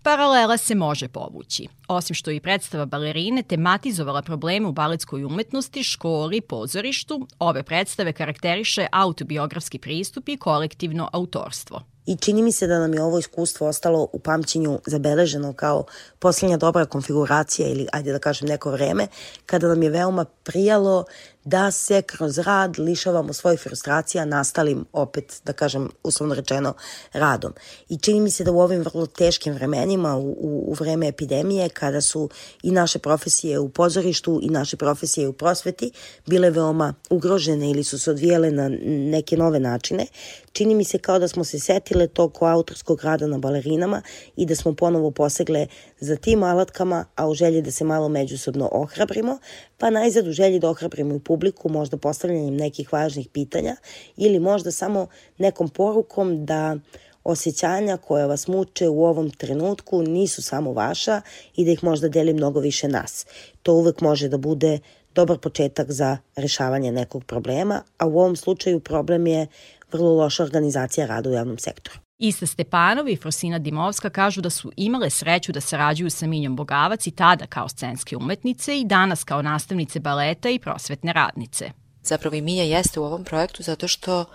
Paralela 0.04 0.58
se 0.58 0.76
može 0.76 1.08
povući. 1.08 1.68
Osim 1.88 2.14
što 2.14 2.32
je 2.32 2.42
predstava 2.42 2.86
balerine 2.86 3.44
tematizovala 3.44 4.22
probleme 4.22 4.68
u 4.68 4.72
baletskoj 4.72 5.24
umetnosti, 5.24 5.84
školi, 5.84 6.42
pozorištu, 6.42 7.28
ove 7.40 7.64
predstave 7.64 8.14
karakteriše 8.14 8.88
autobiografski 8.92 9.80
pristup 9.80 10.30
i 10.30 10.38
kolektivno 10.38 11.10
autorstvo. 11.14 11.82
I 12.06 12.16
čini 12.16 12.42
mi 12.42 12.52
se 12.52 12.68
da 12.68 12.80
nam 12.80 12.94
je 12.94 13.04
ovo 13.04 13.20
iskustvo 13.20 13.68
ostalo 13.68 14.08
u 14.14 14.20
pamćenju 14.20 14.80
zabeleženo 14.86 15.54
kao 15.54 15.86
posljednja 16.20 16.58
dobra 16.58 16.86
konfiguracija 16.86 17.68
ili 17.68 17.88
ajde 17.92 18.12
da 18.12 18.20
kažem 18.20 18.48
neko 18.48 18.72
vreme 18.72 19.08
kada 19.46 19.68
nam 19.68 19.84
je 19.84 19.90
veoma 19.90 20.26
prijalo 20.26 21.06
da 21.44 21.72
se 21.72 22.02
kroz 22.02 22.38
rad 22.38 22.80
lišavamo 22.80 23.34
svojih 23.34 23.60
frustracija 23.60 24.26
nastalim 24.26 24.86
opet, 24.94 25.42
da 25.46 25.54
kažem, 25.54 25.90
uslovno 26.04 26.36
rečeno, 26.36 26.74
radom. 27.14 27.54
I 27.90 27.98
čini 27.98 28.20
mi 28.20 28.32
se 28.32 28.44
da 28.44 28.52
u 28.52 28.60
ovim 28.60 28.82
vrlo 28.82 29.06
teškim 29.06 29.54
vremenima, 29.54 30.18
u, 30.18 30.30
u, 30.30 30.64
u 30.68 30.74
vreme 30.74 31.08
epidemije, 31.08 31.70
kada 31.70 32.02
su 32.02 32.30
i 32.64 32.72
naše 32.72 33.00
profesije 33.00 33.60
u 33.60 33.70
pozorištu 33.70 34.40
i 34.44 34.50
naše 34.50 34.78
profesije 34.78 35.28
u 35.28 35.34
prosveti 35.34 35.92
bile 36.26 36.50
veoma 36.50 36.94
ugrožene 37.10 37.70
ili 37.70 37.84
su 37.84 38.00
se 38.00 38.12
odvijele 38.12 38.52
na 38.52 38.70
neke 38.86 39.38
nove 39.38 39.60
načine, 39.60 40.06
čini 40.52 40.76
mi 40.76 40.84
se 40.84 40.98
kao 40.98 41.20
da 41.20 41.28
smo 41.28 41.44
se 41.44 41.60
setile 41.90 42.08
tog 42.08 42.38
autorskog 42.42 43.04
rada 43.04 43.28
na 43.28 43.38
balerinama 43.38 44.02
i 44.38 44.46
da 44.46 44.56
smo 44.56 44.74
ponovo 44.74 45.12
posegle 45.12 45.68
za 46.00 46.16
tim 46.16 46.44
alatkama, 46.44 47.06
a 47.16 47.28
u 47.28 47.34
želji 47.34 47.62
da 47.62 47.72
se 47.72 47.84
malo 47.84 48.10
međusobno 48.10 48.70
ohrabrimo, 48.72 49.38
pa 49.78 49.90
najzad 49.90 50.28
u 50.28 50.32
želji 50.32 50.60
da 50.60 50.70
ohrabrimo 50.70 51.16
i 51.16 51.20
publiku, 51.20 51.70
možda 51.70 51.98
postavljanjem 51.98 52.56
nekih 52.56 52.94
važnih 52.94 53.28
pitanja 53.34 53.76
ili 54.18 54.40
možda 54.40 54.72
samo 54.72 55.08
nekom 55.38 55.70
porukom 55.70 56.46
da 56.46 56.78
osjećanja 57.24 57.98
koja 57.98 58.26
vas 58.26 58.48
muče 58.48 58.90
u 58.90 59.06
ovom 59.06 59.30
trenutku 59.30 60.02
nisu 60.02 60.42
samo 60.42 60.74
vaša 60.74 61.22
i 61.56 61.66
da 61.66 61.72
ih 61.72 61.84
možda 61.84 62.10
deli 62.10 62.34
mnogo 62.34 62.60
više 62.60 62.88
nas. 62.88 63.26
To 63.64 63.74
uvek 63.74 64.02
može 64.02 64.30
da 64.30 64.38
bude 64.38 64.80
dobar 65.16 65.38
početak 65.38 65.92
za 65.92 66.18
rešavanje 66.36 66.92
nekog 66.92 67.24
problema, 67.24 67.82
a 67.98 68.08
u 68.08 68.20
ovom 68.20 68.36
slučaju 68.36 68.80
problem 68.80 69.28
je 69.28 69.48
vrlo 69.92 70.14
loša 70.14 70.44
organizacija 70.44 71.08
rada 71.08 71.30
u 71.30 71.34
javnom 71.34 71.58
sektoru. 71.58 71.98
Ista 72.18 72.46
Stepanov 72.46 73.10
i 73.10 73.16
Frosina 73.16 73.60
Dimovska 73.60 74.10
kažu 74.10 74.42
da 74.42 74.50
su 74.50 74.72
imale 74.78 75.10
sreću 75.10 75.52
da 75.52 75.62
sarađuju 75.62 76.10
sa 76.10 76.28
Minjom 76.28 76.56
Bogavac 76.56 77.08
i 77.08 77.12
tada 77.12 77.46
kao 77.46 77.70
scenske 77.70 78.18
umetnice 78.18 78.80
i 78.80 78.86
danas 78.86 79.24
kao 79.24 79.42
nastavnice 79.42 80.00
baleta 80.00 80.50
i 80.50 80.60
prosvetne 80.60 81.14
radnice. 81.14 81.72
Zapravo 82.04 82.36
i 82.36 82.42
Minja 82.42 82.64
jeste 82.64 83.00
u 83.00 83.04
ovom 83.04 83.24
projektu 83.24 83.64
zato 83.64 83.88
što 83.88 84.26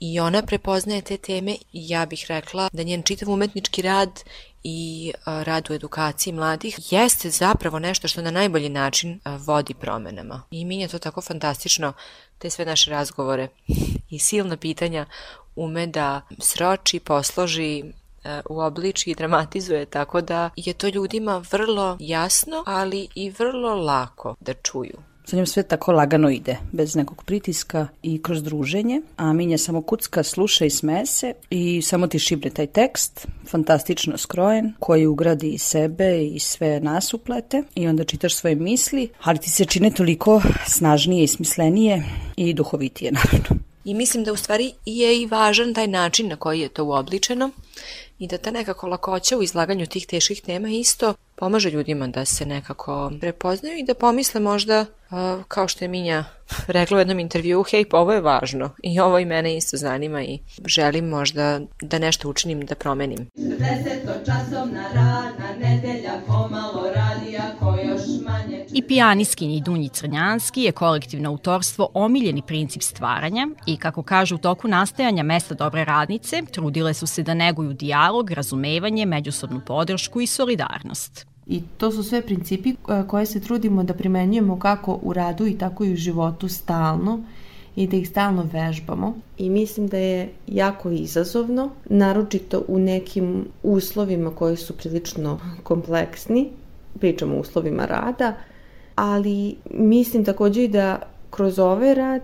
i 0.00 0.20
ona 0.20 0.42
prepoznaje 0.42 1.02
te 1.02 1.16
teme 1.16 1.52
i 1.72 1.88
ja 1.88 2.06
bih 2.06 2.26
rekla 2.28 2.68
da 2.72 2.82
njen 2.82 3.02
čitav 3.02 3.30
umetnički 3.30 3.82
rad 3.82 4.20
i 4.62 5.12
rad 5.24 5.70
u 5.70 5.74
edukaciji 5.74 6.32
mladih 6.32 6.92
jeste 6.92 7.30
zapravo 7.30 7.78
nešto 7.78 8.08
što 8.08 8.22
na 8.22 8.30
najbolji 8.30 8.68
način 8.68 9.20
vodi 9.46 9.74
promenama. 9.74 10.42
I 10.50 10.64
Minja 10.64 10.88
to 10.88 10.98
tako 10.98 11.20
fantastično, 11.20 11.92
te 12.38 12.50
sve 12.50 12.64
naše 12.64 12.90
razgovore 12.90 13.48
i 14.10 14.18
silna 14.18 14.56
pitanja 14.56 15.06
ume 15.56 15.86
da 15.86 16.20
sroči, 16.38 17.00
posloži, 17.00 17.84
uobliči 18.50 19.10
i 19.10 19.14
dramatizuje, 19.14 19.86
tako 19.86 20.20
da 20.20 20.50
je 20.56 20.74
to 20.74 20.88
ljudima 20.88 21.44
vrlo 21.50 21.96
jasno, 22.00 22.64
ali 22.66 23.08
i 23.14 23.30
vrlo 23.30 23.74
lako 23.74 24.36
da 24.40 24.54
čuju. 24.54 25.09
Sa 25.30 25.36
njom 25.36 25.46
sve 25.46 25.62
tako 25.62 25.92
lagano 25.92 26.30
ide, 26.30 26.56
bez 26.72 26.94
nekog 26.96 27.24
pritiska 27.24 27.88
i 28.02 28.22
kroz 28.22 28.42
druženje, 28.42 29.00
a 29.16 29.32
Minja 29.32 29.58
samo 29.58 29.82
kucka, 29.82 30.22
sluša 30.22 30.64
i 30.64 30.70
sme 30.70 31.06
se 31.06 31.34
i 31.50 31.82
samo 31.82 32.06
ti 32.06 32.18
šibre 32.18 32.50
taj 32.50 32.66
tekst, 32.66 33.26
fantastično 33.50 34.18
skrojen, 34.18 34.72
koji 34.78 35.06
ugradi 35.06 35.50
i 35.50 35.58
sebe 35.58 36.24
i 36.24 36.38
sve 36.38 36.80
nas 36.80 37.14
uplete 37.14 37.62
i 37.74 37.88
onda 37.88 38.04
čitaš 38.04 38.34
svoje 38.34 38.54
misli, 38.54 39.08
ali 39.22 39.38
ti 39.38 39.50
se 39.50 39.64
čine 39.64 39.90
toliko 39.90 40.42
snažnije 40.66 41.24
i 41.24 41.28
smislenije 41.28 42.02
i 42.36 42.54
duhovitije, 42.54 43.12
naravno. 43.12 43.62
I 43.84 43.94
mislim 43.94 44.24
da 44.24 44.32
u 44.32 44.36
stvari 44.36 44.72
je 44.86 45.22
i 45.22 45.26
važan 45.26 45.74
taj 45.74 45.86
način 45.86 46.28
na 46.28 46.36
koji 46.36 46.60
je 46.60 46.68
to 46.68 46.84
uobličeno 46.84 47.50
i 48.20 48.26
da 48.26 48.38
ta 48.38 48.50
nekako 48.50 48.86
lakoća 48.86 49.36
u 49.36 49.42
izlaganju 49.42 49.86
tih 49.86 50.06
teških 50.06 50.42
tema 50.42 50.68
isto 50.68 51.14
pomaže 51.36 51.70
ljudima 51.70 52.06
da 52.06 52.24
se 52.24 52.46
nekako 52.46 53.12
prepoznaju 53.20 53.78
i 53.78 53.82
da 53.82 53.94
pomisle 53.94 54.40
možda, 54.40 54.86
kao 55.48 55.68
što 55.68 55.84
je 55.84 55.88
Minja 55.88 56.24
rekla 56.66 56.96
u 56.96 57.00
jednom 57.00 57.18
intervju, 57.18 57.64
hej, 57.70 57.84
pa 57.84 57.98
ovo 57.98 58.12
je 58.12 58.20
važno 58.20 58.70
i 58.82 59.00
ovo 59.00 59.18
i 59.18 59.24
mene 59.24 59.56
isto 59.56 59.76
zanima 59.76 60.22
i 60.22 60.38
želim 60.64 61.08
možda 61.08 61.60
da 61.82 61.98
nešto 61.98 62.28
učinim, 62.28 62.60
da 62.60 62.74
promenim. 62.74 63.28
40 63.36 64.24
časovna 64.26 64.84
rana, 64.94 65.56
nedelja, 65.58 66.12
pomalo 66.26 66.82
manje... 66.82 66.99
I 68.72 68.82
pijaniskinji 68.82 69.60
Dunji 69.60 69.88
Crnjanski 69.88 70.62
je 70.62 70.72
kolektivno 70.72 71.28
autorstvo 71.30 71.88
omiljeni 71.94 72.42
princip 72.42 72.82
stvaranja 72.82 73.48
i, 73.66 73.76
kako 73.76 74.02
kaže 74.02 74.34
u 74.34 74.38
toku 74.38 74.68
nastajanja 74.68 75.22
mesta 75.22 75.54
dobre 75.54 75.84
radnice, 75.84 76.42
trudile 76.50 76.94
su 76.94 77.06
se 77.06 77.22
da 77.22 77.34
neguju 77.34 77.72
dijalog, 77.72 78.30
razumevanje, 78.30 79.06
međusobnu 79.06 79.60
podršku 79.66 80.20
i 80.20 80.26
solidarnost. 80.26 81.26
I 81.46 81.62
to 81.78 81.92
su 81.92 82.02
sve 82.02 82.22
principi 82.22 82.70
e, 82.70 82.74
koje 83.06 83.26
se 83.26 83.40
trudimo 83.40 83.82
da 83.82 83.94
primenjujemo 83.94 84.58
kako 84.58 84.98
u 85.02 85.12
radu 85.12 85.46
i 85.46 85.58
tako 85.58 85.84
i 85.84 85.92
u 85.92 85.96
životu 85.96 86.48
stalno 86.48 87.20
i 87.76 87.86
da 87.86 87.96
ih 87.96 88.08
stalno 88.08 88.46
vežbamo. 88.52 89.14
I 89.38 89.50
mislim 89.50 89.88
da 89.88 89.96
je 89.96 90.32
jako 90.46 90.90
izazovno, 90.90 91.70
naročito 91.84 92.62
u 92.68 92.78
nekim 92.78 93.44
uslovima 93.62 94.30
koji 94.34 94.56
su 94.56 94.76
prilično 94.76 95.40
kompleksni, 95.62 96.48
pričamo 96.98 97.36
o 97.36 97.40
uslovima 97.40 97.84
rada, 97.84 98.34
ali 98.94 99.56
mislim 99.70 100.24
takođe 100.24 100.64
i 100.64 100.68
da 100.68 101.00
kroz 101.30 101.58
ovaj 101.58 101.94
rad 101.94 102.22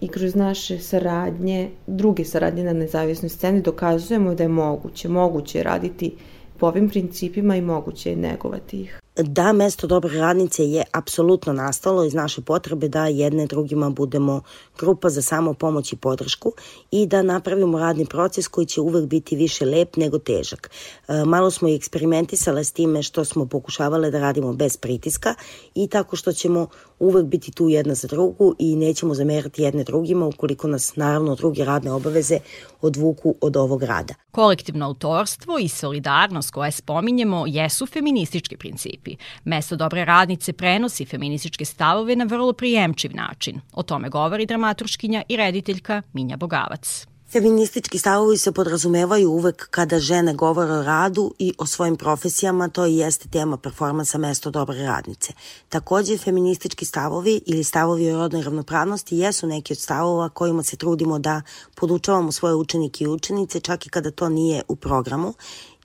i 0.00 0.08
kroz 0.08 0.34
naše 0.34 0.78
saradnje, 0.78 1.70
druge 1.86 2.24
saradnje 2.24 2.64
na 2.64 2.72
nezavisnoj 2.72 3.28
sceni 3.28 3.62
dokazujemo 3.62 4.34
da 4.34 4.42
je 4.42 4.48
moguće, 4.48 5.08
moguće 5.08 5.62
raditi 5.62 6.14
po 6.58 6.66
ovim 6.66 6.88
principima 6.88 7.56
i 7.56 7.60
moguće 7.60 8.10
je 8.10 8.16
negovati 8.16 8.80
ih. 8.80 9.00
Da, 9.22 9.52
mesto 9.52 9.86
dobre 9.86 10.18
radnice 10.18 10.64
je 10.64 10.84
apsolutno 10.92 11.52
nastalo 11.52 12.04
iz 12.04 12.14
naše 12.14 12.40
potrebe 12.40 12.88
da 12.88 13.06
jedne 13.06 13.46
drugima 13.46 13.90
budemo 13.90 14.40
grupa 14.78 15.08
za 15.10 15.22
samo 15.22 15.54
pomoć 15.54 15.92
i 15.92 15.96
podršku 15.96 16.52
i 16.90 17.06
da 17.06 17.22
napravimo 17.22 17.78
radni 17.78 18.06
proces 18.06 18.48
koji 18.48 18.66
će 18.66 18.80
uvek 18.80 19.06
biti 19.06 19.36
više 19.36 19.64
lep 19.64 19.96
nego 19.96 20.18
težak. 20.18 20.70
E, 21.08 21.24
malo 21.24 21.50
smo 21.50 21.68
i 21.68 21.74
eksperimentisale 21.74 22.64
s 22.64 22.72
time 22.72 23.02
što 23.02 23.24
smo 23.24 23.46
pokušavale 23.46 24.10
da 24.10 24.20
radimo 24.20 24.52
bez 24.52 24.76
pritiska 24.76 25.34
i 25.74 25.88
tako 25.88 26.16
što 26.16 26.32
ćemo 26.32 26.66
uvek 26.98 27.26
biti 27.26 27.52
tu 27.52 27.68
jedna 27.68 27.94
za 27.94 28.08
drugu 28.08 28.54
i 28.58 28.76
nećemo 28.76 29.14
zamerati 29.14 29.62
jedne 29.62 29.84
drugima 29.84 30.26
ukoliko 30.26 30.68
nas 30.68 30.96
naravno 30.96 31.34
druge 31.34 31.64
radne 31.64 31.92
obaveze 31.92 32.38
odvuku 32.80 33.34
od 33.40 33.56
ovog 33.56 33.82
rada. 33.82 34.14
Kolektivno 34.30 34.86
autorstvo 34.86 35.58
i 35.58 35.68
solidarnost 35.68 36.50
koje 36.50 36.72
spominjemo 36.72 37.44
jesu 37.46 37.86
feministički 37.86 38.56
principi. 38.56 39.07
Mesto 39.44 39.76
dobre 39.76 40.04
radnice 40.04 40.52
prenosi 40.52 41.04
feminističke 41.04 41.64
stavove 41.64 42.16
na 42.16 42.24
vrlo 42.24 42.52
prijemčiv 42.52 43.10
način. 43.14 43.60
O 43.72 43.82
tome 43.82 44.08
govori 44.08 44.46
dramaturškinja 44.46 45.22
i 45.28 45.36
rediteljka 45.36 46.02
Minja 46.12 46.36
Bogavac. 46.36 47.06
Feministički 47.32 47.98
stavovi 47.98 48.38
se 48.38 48.52
podrazumevaju 48.52 49.30
uvek 49.30 49.68
kada 49.70 49.98
žene 50.00 50.34
govore 50.34 50.72
o 50.72 50.82
radu 50.82 51.34
i 51.38 51.52
o 51.58 51.66
svojim 51.66 51.96
profesijama, 51.96 52.68
to 52.68 52.86
i 52.86 52.96
jeste 52.96 53.28
tema 53.28 53.56
performansa 53.56 54.18
Mesto 54.18 54.50
dobre 54.50 54.82
radnice. 54.82 55.32
Takođe, 55.68 56.18
feministički 56.18 56.84
stavovi 56.84 57.40
ili 57.46 57.64
stavovi 57.64 58.10
o 58.10 58.16
rodnoj 58.16 58.42
ravnopravnosti 58.42 59.18
jesu 59.18 59.46
neki 59.46 59.72
od 59.72 59.78
stavova 59.78 60.28
kojima 60.28 60.62
se 60.62 60.76
trudimo 60.76 61.18
da 61.18 61.42
podučavamo 61.74 62.32
svoje 62.32 62.54
učenike 62.54 63.04
i 63.04 63.08
učenice, 63.08 63.60
čak 63.60 63.86
i 63.86 63.90
kada 63.90 64.10
to 64.10 64.28
nije 64.28 64.62
u 64.68 64.76
programu 64.76 65.34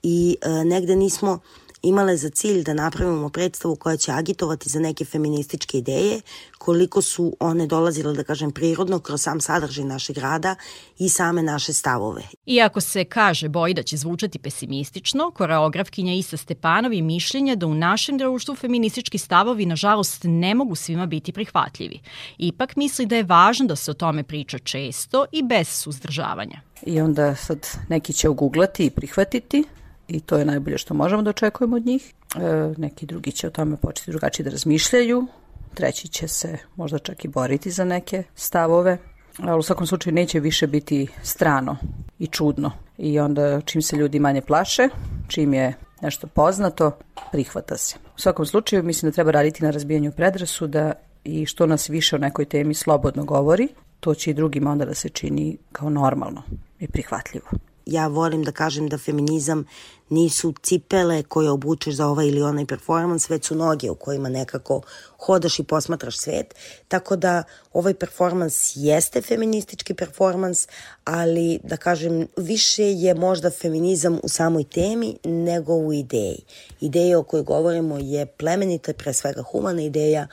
i 0.02 0.36
e, 0.42 0.64
negde 0.64 0.96
nismo 0.96 1.38
imale 1.84 2.16
za 2.16 2.30
cilj 2.30 2.62
da 2.62 2.74
napravimo 2.74 3.28
predstavu 3.28 3.76
koja 3.76 3.96
će 3.96 4.12
agitovati 4.12 4.68
za 4.68 4.80
neke 4.80 5.04
feminističke 5.04 5.78
ideje, 5.78 6.20
koliko 6.58 7.02
su 7.02 7.36
one 7.40 7.66
dolazile, 7.66 8.12
da 8.12 8.24
kažem, 8.24 8.50
prirodno 8.50 8.98
kroz 8.98 9.22
sam 9.22 9.40
sadržaj 9.40 9.84
našeg 9.84 10.18
rada 10.18 10.54
i 10.98 11.08
same 11.08 11.42
naše 11.42 11.72
stavove. 11.72 12.22
Iako 12.46 12.80
se 12.80 13.04
kaže 13.04 13.48
boji 13.48 13.74
da 13.74 13.82
će 13.82 13.96
zvučati 13.96 14.38
pesimistično, 14.38 15.30
koreografkinja 15.30 16.12
Isa 16.14 16.36
Stepanovi 16.36 17.02
mišljenja 17.02 17.54
da 17.54 17.66
u 17.66 17.74
našem 17.74 18.18
društvu 18.18 18.54
feministički 18.54 19.18
stavovi 19.18 19.66
nažalost 19.66 20.20
ne 20.24 20.54
mogu 20.54 20.74
svima 20.74 21.06
biti 21.06 21.32
prihvatljivi. 21.32 22.00
Ipak 22.38 22.76
misli 22.76 23.06
da 23.06 23.16
je 23.16 23.22
važno 23.22 23.66
da 23.66 23.76
se 23.76 23.90
o 23.90 23.94
tome 23.94 24.22
priča 24.22 24.58
često 24.58 25.26
i 25.32 25.42
bez 25.42 25.68
suzdržavanja. 25.68 26.60
I 26.86 27.00
onda 27.00 27.34
sad 27.34 27.68
neki 27.88 28.12
će 28.12 28.28
uguglati 28.28 28.86
i 28.86 28.90
prihvatiti, 28.90 29.64
i 30.08 30.20
to 30.20 30.38
je 30.38 30.44
najbolje 30.44 30.78
što 30.78 30.94
možemo 30.94 31.22
da 31.22 31.30
očekujemo 31.30 31.76
od 31.76 31.86
njih. 31.86 32.14
E, 32.36 32.74
neki 32.76 33.06
drugi 33.06 33.32
će 33.32 33.46
o 33.46 33.50
tome 33.50 33.76
početi 33.76 34.10
drugačije 34.10 34.44
da 34.44 34.50
razmišljaju, 34.50 35.26
treći 35.74 36.08
će 36.08 36.28
se 36.28 36.58
možda 36.76 36.98
čak 36.98 37.24
i 37.24 37.28
boriti 37.28 37.70
za 37.70 37.84
neke 37.84 38.22
stavove, 38.34 38.98
ali 39.38 39.58
u 39.58 39.62
svakom 39.62 39.86
slučaju 39.86 40.14
neće 40.14 40.40
više 40.40 40.66
biti 40.66 41.06
strano 41.22 41.76
i 42.18 42.26
čudno. 42.26 42.70
I 42.98 43.20
onda 43.20 43.60
čim 43.60 43.82
se 43.82 43.96
ljudi 43.96 44.18
manje 44.18 44.40
plaše, 44.40 44.88
čim 45.28 45.54
je 45.54 45.74
nešto 46.00 46.26
poznato, 46.26 46.98
prihvata 47.32 47.76
se. 47.76 47.96
U 48.16 48.20
svakom 48.20 48.46
slučaju 48.46 48.82
mislim 48.82 49.10
da 49.10 49.14
treba 49.14 49.30
raditi 49.30 49.64
na 49.64 49.70
razbijanju 49.70 50.12
predrasuda 50.12 50.92
i 51.24 51.46
što 51.46 51.66
nas 51.66 51.88
više 51.88 52.16
o 52.16 52.18
nekoj 52.18 52.44
temi 52.44 52.74
slobodno 52.74 53.24
govori, 53.24 53.68
to 54.00 54.14
će 54.14 54.30
i 54.30 54.34
drugima 54.34 54.70
onda 54.70 54.84
da 54.84 54.94
se 54.94 55.08
čini 55.08 55.58
kao 55.72 55.90
normalno 55.90 56.42
i 56.80 56.88
prihvatljivo. 56.88 57.46
ja 57.86 58.06
volim 58.06 58.42
da 58.42 58.52
kažem 58.52 58.88
da 58.88 58.98
feminizam 58.98 59.64
nisu 60.08 60.54
cipele 60.62 61.22
koje 61.22 61.50
obučeš 61.50 61.94
za 61.94 62.06
ovaj 62.06 62.26
ili 62.26 62.42
onaj 62.42 62.66
performans, 62.66 63.30
već 63.30 63.46
su 63.46 63.54
noge 63.54 63.90
u 63.90 63.94
kojima 63.94 64.28
nekako 64.28 64.80
hodaš 65.18 65.58
i 65.58 65.64
posmatraš 65.64 66.18
svet. 66.18 66.54
Tako 66.88 67.16
da 67.16 67.42
ovaj 67.72 67.94
performans 67.94 68.72
jeste 68.74 69.22
feministički 69.22 69.94
performans, 69.94 70.68
ali 71.04 71.60
da 71.62 71.76
kažem 71.76 72.26
više 72.36 72.92
je 72.92 73.14
možda 73.14 73.50
feminizam 73.50 74.18
u 74.22 74.28
samoj 74.28 74.64
temi 74.64 75.16
nego 75.24 75.74
u 75.74 75.92
ideji. 75.92 76.44
Ideja 76.80 77.18
o 77.18 77.22
kojoj 77.22 77.44
govorimo 77.44 77.98
je 77.98 78.26
plemenita, 78.26 78.92
pre 78.92 79.12
svega 79.12 79.42
humana 79.42 79.82
ideja 79.82 80.26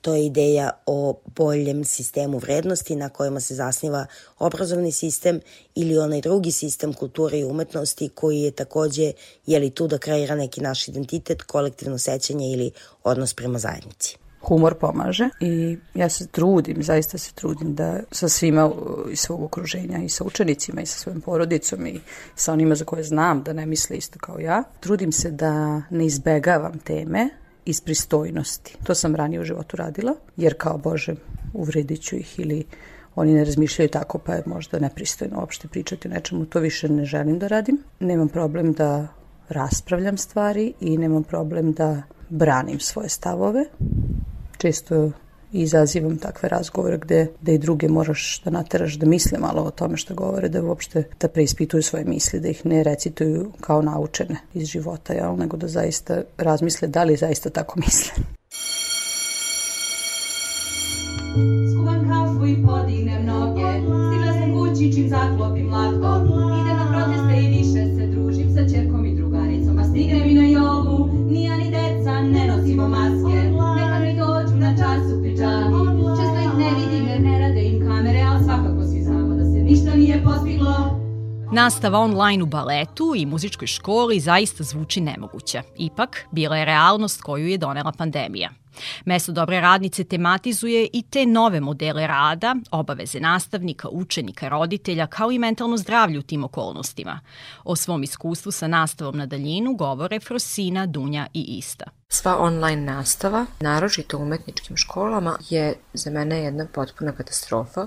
To 0.00 0.14
je 0.14 0.26
ideja 0.26 0.70
o 0.86 1.20
boljem 1.36 1.84
sistemu 1.84 2.38
vrednosti 2.38 2.96
na 2.96 3.08
kojima 3.08 3.40
se 3.40 3.54
zasniva 3.54 4.06
obrazovni 4.38 4.92
sistem 4.92 5.40
ili 5.74 5.98
onaj 5.98 6.20
drugi 6.20 6.52
sistem 6.52 6.92
kulture 6.92 7.38
i 7.38 7.44
umetnosti 7.44 8.08
koji 8.08 8.40
je 8.40 8.50
takođe 8.50 9.12
je 9.46 9.58
li 9.58 9.70
tu 9.70 9.88
da 9.88 9.98
kreira 9.98 10.34
neki 10.34 10.60
naš 10.60 10.88
identitet, 10.88 11.42
kolektivno 11.42 11.98
sećanje 11.98 12.52
ili 12.52 12.70
odnos 13.04 13.34
prema 13.34 13.58
zajednici. 13.58 14.16
Humor 14.40 14.74
pomaže 14.74 15.28
i 15.40 15.78
ja 15.94 16.08
se 16.08 16.26
trudim, 16.26 16.82
zaista 16.82 17.18
se 17.18 17.32
trudim 17.34 17.74
da 17.74 18.00
sa 18.12 18.28
svima 18.28 18.70
iz 19.12 19.20
svog 19.20 19.42
okruženja 19.42 19.98
i 19.98 20.08
sa 20.08 20.24
učenicima 20.24 20.80
i 20.80 20.86
sa 20.86 20.98
svojim 20.98 21.20
porodicom 21.20 21.86
i 21.86 22.00
sa 22.34 22.52
onima 22.52 22.74
za 22.74 22.84
koje 22.84 23.02
znam 23.02 23.42
da 23.42 23.52
ne 23.52 23.66
misle 23.66 23.96
isto 23.96 24.18
kao 24.18 24.38
ja, 24.38 24.62
trudim 24.80 25.12
se 25.12 25.30
da 25.30 25.82
ne 25.90 26.06
izbegavam 26.06 26.78
teme 26.78 27.28
iz 27.68 27.80
pristojnosti. 27.80 28.76
To 28.84 28.94
sam 28.94 29.16
ranije 29.16 29.40
u 29.40 29.44
životu 29.44 29.76
radila, 29.76 30.14
jer 30.36 30.54
kao 30.58 30.78
Bože, 30.78 31.14
uvredit 31.52 32.02
ću 32.02 32.16
ih 32.16 32.40
ili 32.40 32.64
oni 33.14 33.34
ne 33.34 33.44
razmišljaju 33.44 33.88
tako, 33.88 34.18
pa 34.18 34.34
je 34.34 34.42
možda 34.46 34.78
nepristojno 34.78 35.40
uopšte 35.40 35.68
pričati 35.68 36.08
o 36.08 36.10
nečemu. 36.10 36.46
To 36.46 36.60
više 36.60 36.88
ne 36.88 37.04
želim 37.04 37.38
da 37.38 37.46
radim. 37.46 37.78
Nemam 38.00 38.28
problem 38.28 38.72
da 38.72 39.08
raspravljam 39.48 40.16
stvari 40.16 40.72
i 40.80 40.98
nemam 40.98 41.22
problem 41.22 41.72
da 41.72 42.02
branim 42.28 42.80
svoje 42.80 43.08
stavove. 43.08 43.64
Često 44.58 45.12
i 45.52 45.60
izazivam 45.60 46.18
takve 46.18 46.48
razgovore 46.48 46.98
gde, 46.98 47.26
gde 47.42 47.54
i 47.54 47.58
druge 47.58 47.88
moraš 47.88 48.42
da 48.44 48.50
nateraš 48.50 48.94
da 48.94 49.06
misle 49.06 49.38
malo 49.38 49.62
o 49.62 49.70
tome 49.70 49.96
što 49.96 50.14
govore, 50.14 50.48
da 50.48 50.62
uopšte 50.62 51.02
da 51.20 51.28
preispituju 51.28 51.82
svoje 51.82 52.04
misli, 52.04 52.40
da 52.40 52.48
ih 52.48 52.66
ne 52.66 52.82
recituju 52.82 53.52
kao 53.60 53.82
naučene 53.82 54.36
iz 54.54 54.68
života, 54.68 55.12
jel, 55.12 55.36
nego 55.36 55.56
da 55.56 55.68
zaista 55.68 56.22
razmisle 56.38 56.88
da 56.88 57.04
li 57.04 57.16
zaista 57.16 57.50
tako 57.50 57.80
misle. 57.80 58.12
Skuvam 61.72 62.08
kafu 62.08 62.46
i 62.46 62.66
podignem 62.66 63.26
noge, 63.26 63.70
stigla 63.80 64.32
sam 64.32 64.52
kući 64.54 64.92
čim 64.94 65.08
zaklopim 65.08 65.70
laptop, 65.72 66.22
idem 66.60 66.76
na 66.76 66.86
proteste 66.92 67.42
i 67.42 67.57
Nastava 81.58 81.98
online 81.98 82.42
u 82.42 82.46
baletu 82.46 83.12
i 83.16 83.26
muzičkoj 83.26 83.66
školi 83.66 84.20
zaista 84.20 84.64
zvuči 84.64 85.00
nemoguća. 85.00 85.62
Ipak, 85.76 86.26
bila 86.30 86.56
je 86.56 86.64
realnost 86.64 87.22
koju 87.22 87.46
je 87.46 87.58
donela 87.58 87.92
pandemija. 87.92 88.50
Mesto 89.04 89.32
dobre 89.32 89.60
radnice 89.60 90.04
tematizuje 90.04 90.88
i 90.92 91.02
te 91.02 91.26
nove 91.26 91.60
modele 91.60 92.06
rada, 92.06 92.56
obaveze 92.70 93.20
nastavnika, 93.20 93.88
učenika, 93.88 94.48
roditelja, 94.48 95.06
kao 95.06 95.32
i 95.32 95.38
mentalno 95.38 95.76
zdravlje 95.76 96.18
u 96.18 96.22
tim 96.22 96.44
okolnostima. 96.44 97.20
O 97.64 97.76
svom 97.76 98.02
iskustvu 98.02 98.52
sa 98.52 98.66
nastavom 98.66 99.18
na 99.18 99.26
daljinu 99.26 99.74
govore 99.74 100.20
Frosina, 100.20 100.86
Dunja 100.86 101.26
i 101.34 101.42
Ista. 101.42 101.84
Sva 102.08 102.36
online 102.38 102.82
nastava, 102.82 103.46
naročito 103.60 104.18
u 104.18 104.22
umetničkim 104.22 104.76
školama, 104.76 105.38
je 105.50 105.74
za 105.92 106.10
mene 106.10 106.38
jedna 106.38 106.66
potpuna 106.74 107.12
katastrofa 107.12 107.86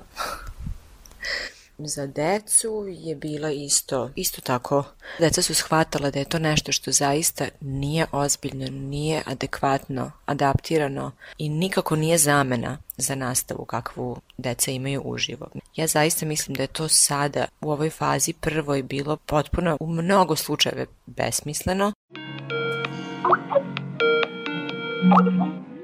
za 1.88 2.08
decu 2.08 2.86
je 2.90 3.16
bila 3.16 3.52
isto, 3.52 4.12
isto 4.16 4.42
tako. 4.42 4.84
Deca 5.20 5.42
su 5.42 5.54
shvatala 5.54 6.12
da 6.12 6.20
je 6.20 6.26
to 6.26 6.40
nešto 6.40 6.72
što 6.72 6.92
zaista 6.92 7.46
nije 7.62 8.06
ozbiljno, 8.12 8.66
nije 8.72 9.22
adekvatno, 9.26 10.12
adaptirano 10.26 11.12
i 11.38 11.50
nikako 11.50 11.96
nije 11.96 12.18
zamena 12.18 12.78
za 12.98 13.16
nastavu 13.16 13.66
kakvu 13.66 14.18
deca 14.38 14.72
imaju 14.72 15.02
uživo. 15.06 15.48
Ja 15.76 15.88
zaista 15.88 16.26
mislim 16.26 16.56
da 16.56 16.64
je 16.64 16.68
to 16.68 16.88
sada 16.88 17.46
u 17.62 17.72
ovoj 17.72 17.90
fazi 17.90 18.34
prvoj 18.34 18.84
bilo 18.84 19.18
potpuno 19.18 19.78
u 19.80 19.88
mnogo 19.88 20.36
slučajeve 20.36 20.86
besmisleno. 21.06 21.94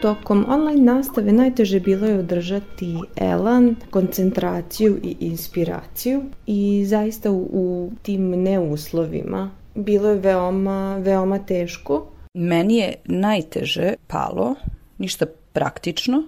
Tokom 0.01 0.46
online 0.50 0.94
nastave 0.94 1.32
najteže 1.32 1.80
bilo 1.80 2.08
je 2.08 2.20
održati 2.20 2.98
elan, 3.16 3.76
koncentraciju 3.89 5.00
i 5.04 5.15
inspiraciju. 5.19 6.24
I 6.45 6.86
zaista 6.86 7.32
u, 7.32 7.50
u 7.52 7.91
tim 8.02 8.30
neuslovima 8.30 9.52
bilo 9.76 10.10
je 10.10 10.15
veoma, 10.15 10.98
veoma 10.98 11.39
teško. 11.39 12.08
Meni 12.34 12.78
je 12.78 12.95
najteže 13.06 13.93
palo, 14.08 14.56
ništa 14.98 15.26
praktično, 15.54 16.24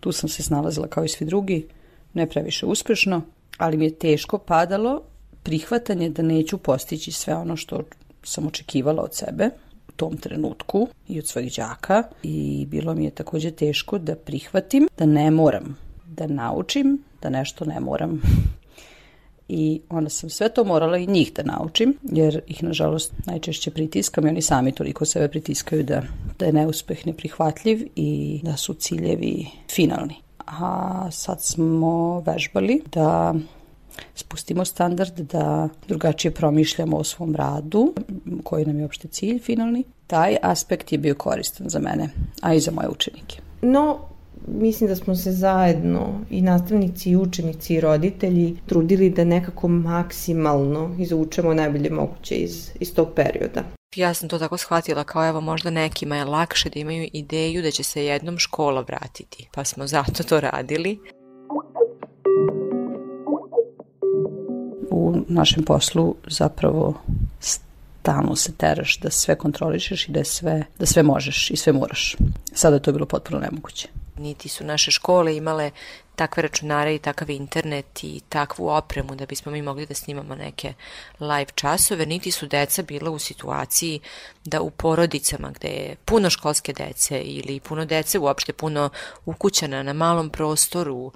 tu 0.00 0.12
sam 0.12 0.28
se 0.28 0.42
snalazila 0.42 0.86
kao 0.86 1.04
i 1.04 1.08
svi 1.08 1.26
drugi, 1.26 1.66
ne 2.14 2.28
previše 2.28 2.66
uspešno, 2.66 3.22
ali 3.58 3.76
mi 3.76 3.84
je 3.84 3.94
teško 3.94 4.38
padalo 4.38 5.02
prihvatanje 5.42 6.10
da 6.10 6.22
neću 6.22 6.58
postići 6.58 7.12
sve 7.12 7.34
ono 7.34 7.56
što 7.56 7.82
sam 8.22 8.46
očekivala 8.46 9.02
od 9.02 9.14
sebe 9.14 9.50
tom 9.96 10.16
trenutku 10.16 10.88
i 11.08 11.18
od 11.18 11.26
svojih 11.26 11.52
đaka 11.56 12.02
i 12.22 12.66
bilo 12.70 12.94
mi 12.94 13.04
je 13.04 13.10
takođe 13.10 13.50
teško 13.50 13.98
da 13.98 14.16
prihvatim 14.16 14.88
da 14.98 15.06
ne 15.06 15.30
moram 15.30 15.76
da 16.16 16.26
naučim, 16.26 17.02
da 17.22 17.30
nešto 17.30 17.64
ne 17.64 17.80
moram. 17.80 18.22
I 19.48 19.80
onda 19.88 20.10
sam 20.10 20.30
sve 20.30 20.48
to 20.48 20.64
morala 20.64 20.98
i 20.98 21.06
njih 21.06 21.32
da 21.32 21.42
naučim, 21.42 21.98
jer 22.02 22.40
ih 22.46 22.62
nažalost 22.62 23.12
najčešće 23.26 23.70
pritiskam 23.70 24.26
i 24.26 24.28
oni 24.28 24.42
sami 24.42 24.72
toliko 24.72 25.04
sebe 25.04 25.28
pritiskaju 25.28 25.82
da, 25.82 26.02
da 26.38 26.46
je 26.46 26.52
neuspeh 26.52 27.06
neprihvatljiv 27.06 27.88
i 27.96 28.40
da 28.42 28.56
su 28.56 28.74
ciljevi 28.74 29.46
finalni. 29.70 30.14
A 30.38 31.08
sad 31.10 31.42
smo 31.42 32.20
vežbali 32.20 32.82
da 32.92 33.34
spustimo 34.14 34.64
standard, 34.64 35.20
da 35.20 35.68
drugačije 35.88 36.30
promišljamo 36.30 36.96
o 36.96 37.04
svom 37.04 37.36
radu, 37.36 37.94
koji 38.44 38.64
nam 38.64 38.78
je 38.78 38.84
opšte 38.84 39.08
cilj 39.08 39.38
finalni. 39.38 39.84
Taj 40.06 40.36
aspekt 40.42 40.92
je 40.92 40.98
bio 40.98 41.14
koristan 41.14 41.68
za 41.68 41.78
mene, 41.78 42.08
a 42.42 42.54
i 42.54 42.60
za 42.60 42.70
moje 42.70 42.88
učenike. 42.88 43.40
No, 43.62 43.98
mislim 44.48 44.88
da 44.88 44.96
smo 44.96 45.14
se 45.14 45.32
zajedno 45.32 46.20
i 46.30 46.42
nastavnici 46.42 47.10
i 47.10 47.16
učenici 47.16 47.74
i 47.74 47.80
roditelji 47.80 48.56
trudili 48.66 49.10
da 49.10 49.24
nekako 49.24 49.68
maksimalno 49.68 50.96
izvučemo 50.98 51.54
najbolje 51.54 51.90
moguće 51.90 52.34
iz, 52.34 52.70
iz 52.80 52.94
tog 52.94 53.08
perioda. 53.16 53.62
Ja 53.96 54.14
sam 54.14 54.28
to 54.28 54.38
tako 54.38 54.56
shvatila 54.56 55.04
kao 55.04 55.28
evo 55.28 55.40
možda 55.40 55.70
nekima 55.70 56.16
je 56.16 56.24
lakše 56.24 56.70
da 56.70 56.80
imaju 56.80 57.08
ideju 57.12 57.62
da 57.62 57.70
će 57.70 57.82
se 57.82 58.04
jednom 58.04 58.38
škola 58.38 58.80
vratiti, 58.80 59.48
pa 59.54 59.64
smo 59.64 59.86
zato 59.86 60.22
to 60.22 60.40
radili. 60.40 60.98
U 64.94 65.24
našem 65.28 65.62
poslu 65.62 66.14
zapravo 66.26 66.94
stalno 67.40 68.36
se 68.36 68.52
teraš 68.52 68.98
da 68.98 69.10
sve 69.10 69.36
kontrolišeš 69.38 70.08
i 70.08 70.12
da 70.12 70.24
sve, 70.24 70.64
da 70.78 70.86
sve 70.86 71.02
možeš 71.02 71.50
i 71.50 71.56
sve 71.56 71.72
moraš. 71.72 72.16
Sada 72.52 72.78
to 72.78 72.90
je 72.90 72.92
bilo 72.92 73.06
potpuno 73.06 73.40
nemoguće. 73.40 73.88
Niti 74.18 74.48
su 74.48 74.64
naše 74.64 74.90
škole 74.90 75.36
imale 75.36 75.70
takve 76.16 76.42
računare 76.42 76.94
i 76.94 76.98
takav 76.98 77.30
internet 77.30 78.04
i 78.04 78.20
takvu 78.28 78.68
opremu 78.68 79.14
da 79.14 79.26
bismo 79.26 79.52
mi 79.52 79.62
mogli 79.62 79.86
da 79.86 79.94
snimamo 79.94 80.34
neke 80.34 80.74
live 81.20 81.50
časove, 81.54 82.06
niti 82.06 82.30
su 82.30 82.46
deca 82.46 82.82
bila 82.82 83.10
u 83.10 83.18
situaciji 83.18 84.00
da 84.44 84.60
u 84.60 84.70
porodicama 84.70 85.50
gde 85.50 85.68
je 85.68 85.96
puno 86.04 86.30
školske 86.30 86.72
dece 86.72 87.20
ili 87.20 87.60
puno 87.60 87.84
dece 87.84 88.18
uopšte 88.18 88.52
puno 88.52 88.90
ukućana 89.24 89.82
na 89.82 89.92
malom 89.92 90.30
prostoru, 90.30 91.12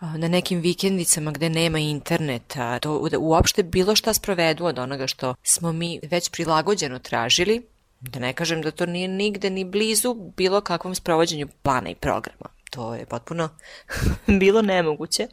na 0.00 0.28
nekim 0.28 0.60
vikendicama 0.60 1.30
gde 1.30 1.48
nema 1.48 1.78
interneta, 1.78 2.78
to, 2.78 3.08
da 3.10 3.18
uopšte 3.18 3.62
bilo 3.62 3.96
šta 3.96 4.14
sprovedu 4.14 4.64
od 4.64 4.78
onoga 4.78 5.06
što 5.06 5.34
smo 5.42 5.72
mi 5.72 6.00
već 6.02 6.30
prilagođeno 6.30 6.98
tražili, 6.98 7.62
da 8.00 8.20
ne 8.20 8.32
kažem 8.32 8.62
da 8.62 8.70
to 8.70 8.86
nije 8.86 9.08
nigde 9.08 9.50
ni 9.50 9.64
blizu 9.64 10.14
bilo 10.36 10.60
kakvom 10.60 10.94
sprovođenju 10.94 11.48
plana 11.62 11.90
i 11.90 11.94
programa. 11.94 12.61
To 12.72 12.94
je 12.94 13.06
potpuno 13.06 13.48
bilo 14.40 14.62
nemoguće. 14.62 15.28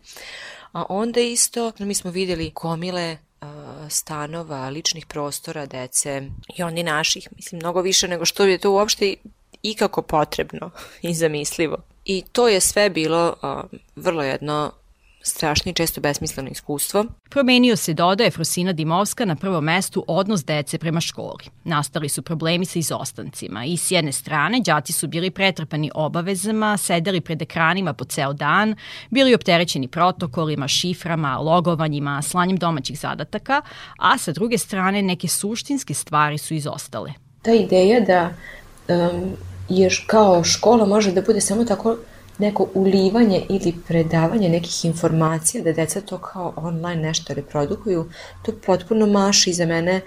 A 0.72 0.84
onda 0.90 1.20
isto 1.20 1.72
mi 1.80 1.94
smo 1.94 2.12
videli 2.12 2.52
komile 2.52 3.18
stanova, 3.90 4.70
ličnih 4.70 5.06
prostora 5.06 5.66
dece 5.66 6.22
i 6.58 6.64
oni 6.64 6.84
naših, 6.84 7.28
mislim, 7.36 7.60
mnogo 7.60 7.82
više 7.82 8.08
nego 8.08 8.26
što 8.26 8.46
je 8.46 8.58
to 8.58 8.72
uopšte 8.72 9.16
ikako 9.64 10.02
potrebno 10.02 10.72
i 11.02 11.14
zamislivo. 11.14 11.78
I 12.06 12.24
to 12.32 12.48
je 12.48 12.60
sve 12.60 12.90
bilo 12.90 13.36
vrlo 13.96 14.24
jedno 14.24 14.72
strašno 15.22 15.72
i 15.72 15.74
često 15.74 16.02
besmisleno 16.02 16.50
iskustvo. 16.50 17.06
Promenio 17.30 17.76
se, 17.76 17.94
dodaje 17.94 18.32
Frosina 18.32 18.74
Dimovska, 18.74 19.26
na 19.26 19.36
prvom 19.36 19.64
mestu 19.64 20.06
odnos 20.08 20.46
dece 20.46 20.78
prema 20.78 21.02
školi. 21.02 21.44
Nastali 21.64 22.10
su 22.10 22.22
problemi 22.22 22.66
sa 22.66 22.80
izostancima 22.80 23.66
i 23.66 23.78
s 23.78 23.92
jedne 23.92 24.12
strane 24.12 24.60
đaci 24.66 24.94
su 24.94 25.08
bili 25.08 25.32
pretrpani 25.32 25.92
obavezama, 25.96 26.78
sedeli 26.78 27.22
pred 27.22 27.42
ekranima 27.42 27.94
po 27.94 28.06
ceo 28.06 28.34
dan, 28.34 28.76
bili 29.10 29.36
opterećeni 29.36 29.88
protokolima, 29.88 30.68
šiframa, 30.68 31.38
logovanjima, 31.38 32.22
slanjem 32.22 32.58
domaćih 32.58 33.00
zadataka, 33.00 33.62
a 33.98 34.18
sa 34.18 34.32
druge 34.32 34.58
strane 34.58 35.02
neke 35.02 35.28
suštinske 35.28 35.94
stvari 35.94 36.38
su 36.38 36.54
izostale. 36.54 37.14
Ta 37.42 37.54
ideja 37.54 38.00
da 38.00 38.30
um, 38.88 39.36
je 39.70 39.90
kao 40.08 40.44
škola 40.44 40.86
može 40.86 41.12
da 41.12 41.22
bude 41.22 41.42
samo 41.42 41.66
tako 41.66 41.98
neko 42.40 42.68
ulivanje 42.74 43.46
ili 43.50 43.74
predavanje 43.88 44.50
nekih 44.50 44.86
informacija, 44.86 45.64
da 45.64 45.74
deca 45.74 46.02
to 46.02 46.18
kao 46.18 46.54
online 46.56 47.02
nešto 47.02 47.34
reprodukuju, 47.34 48.10
to 48.42 48.52
potpuno 48.66 49.06
maši 49.06 49.54
za 49.54 49.66
mene 49.66 50.02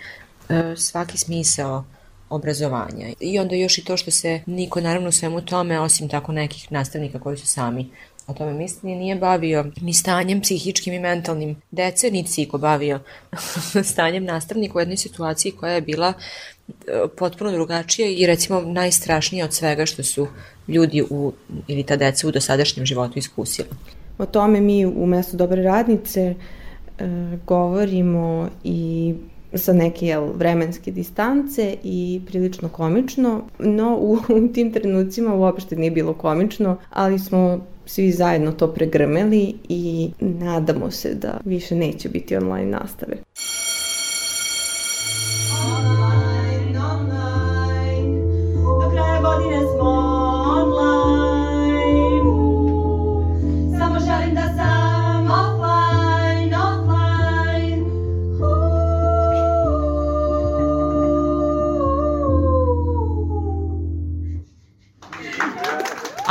e, 0.49 0.75
svaki 0.77 1.19
smisao 1.19 1.85
obrazovanja. 2.31 3.07
I 3.21 3.39
onda 3.39 3.55
još 3.55 3.79
i 3.79 3.85
to 3.85 3.97
što 3.97 4.11
se 4.11 4.41
niko 4.47 4.81
naravno 4.81 5.13
svemu 5.13 5.41
tome, 5.41 5.81
osim 5.81 6.09
tako 6.09 6.33
nekih 6.33 6.73
nastavnika 6.73 7.21
koji 7.21 7.37
su 7.37 7.47
sami 7.47 7.91
o 8.27 8.33
tome 8.33 8.53
misli, 8.53 8.95
nije 8.95 9.17
bavio 9.17 9.65
ni 9.81 9.95
stanjem 9.95 10.41
psihičkim 10.41 10.95
i 10.95 10.99
mentalnim 10.99 11.57
dece, 11.71 12.11
niti 12.11 12.31
se 12.31 12.47
bavio 12.59 13.01
stanjem 13.93 14.25
nastavnika 14.25 14.79
u 14.79 14.81
jednoj 14.81 14.97
situaciji 14.97 15.53
koja 15.53 15.73
je 15.73 15.81
bila 15.81 16.13
e, 16.69 16.73
potpuno 17.19 17.51
drugačija 17.51 18.09
i 18.09 18.27
recimo 18.27 18.61
najstrašnija 18.61 19.45
od 19.45 19.53
svega 19.53 19.87
što 19.87 20.03
su 20.03 20.27
ljudi 20.69 21.03
u, 21.11 21.33
ili 21.69 21.83
ta 21.83 21.97
deca 21.97 22.29
u 22.29 22.31
dosadašnjem 22.31 22.87
životu 22.87 23.19
iskusili. 23.19 23.69
O 24.19 24.27
tome 24.27 24.61
mi 24.61 24.87
u 24.87 25.07
mestu 25.07 25.37
Dobre 25.37 25.63
radnice 25.63 26.21
e, 26.21 26.35
govorimo 27.47 28.49
i 28.65 29.15
sa 29.55 29.73
neke 29.73 30.07
jel, 30.07 30.33
vremenske 30.35 30.91
distance 30.91 31.77
i 31.83 32.21
prilično 32.27 32.69
komično, 32.69 33.43
no 33.59 33.97
u, 33.97 34.19
u 34.29 34.49
tim 34.55 34.73
trenucima 34.73 35.35
uopšte 35.35 35.77
nije 35.77 35.91
bilo 35.91 36.15
komično, 36.15 36.77
ali 36.91 37.19
smo 37.19 37.67
svi 37.87 38.13
zajedno 38.13 38.53
to 38.53 38.75
pregrmeli 38.75 39.55
i 39.69 40.11
nadamo 40.21 40.91
se 40.91 41.15
da 41.15 41.41
više 41.45 41.75
neće 41.75 42.09
biti 42.09 42.37
online 42.37 42.71
nastave. 42.71 43.17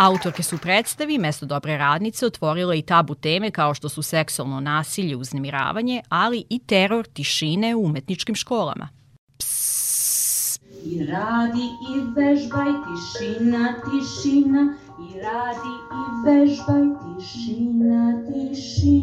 Autorke 0.01 0.43
su 0.43 0.57
predstavi 0.57 1.17
Mesto 1.17 1.45
dobre 1.45 1.77
radnice 1.77 2.25
otvorile 2.25 2.79
i 2.79 2.81
tabu 2.81 3.15
teme 3.15 3.51
kao 3.51 3.73
što 3.73 3.89
su 3.89 4.01
seksualno 4.01 4.59
nasilje, 4.59 5.15
uznemiravanje, 5.15 6.01
ali 6.09 6.43
i 6.49 6.59
teror 6.59 7.07
tišine 7.07 7.75
u 7.75 7.85
umetničkim 7.85 8.35
školama. 8.35 8.89
Psss. 9.37 10.59
I 10.85 11.05
radi 11.05 11.67
i 11.95 11.99
vežbaj 12.15 12.71
tišina, 12.85 13.73
tišina, 13.83 14.73
i 14.99 15.19
radi 15.19 15.73
i 15.91 16.03
vežbaj 16.25 16.83
tišina, 17.01 18.23
tišina. 18.27 19.00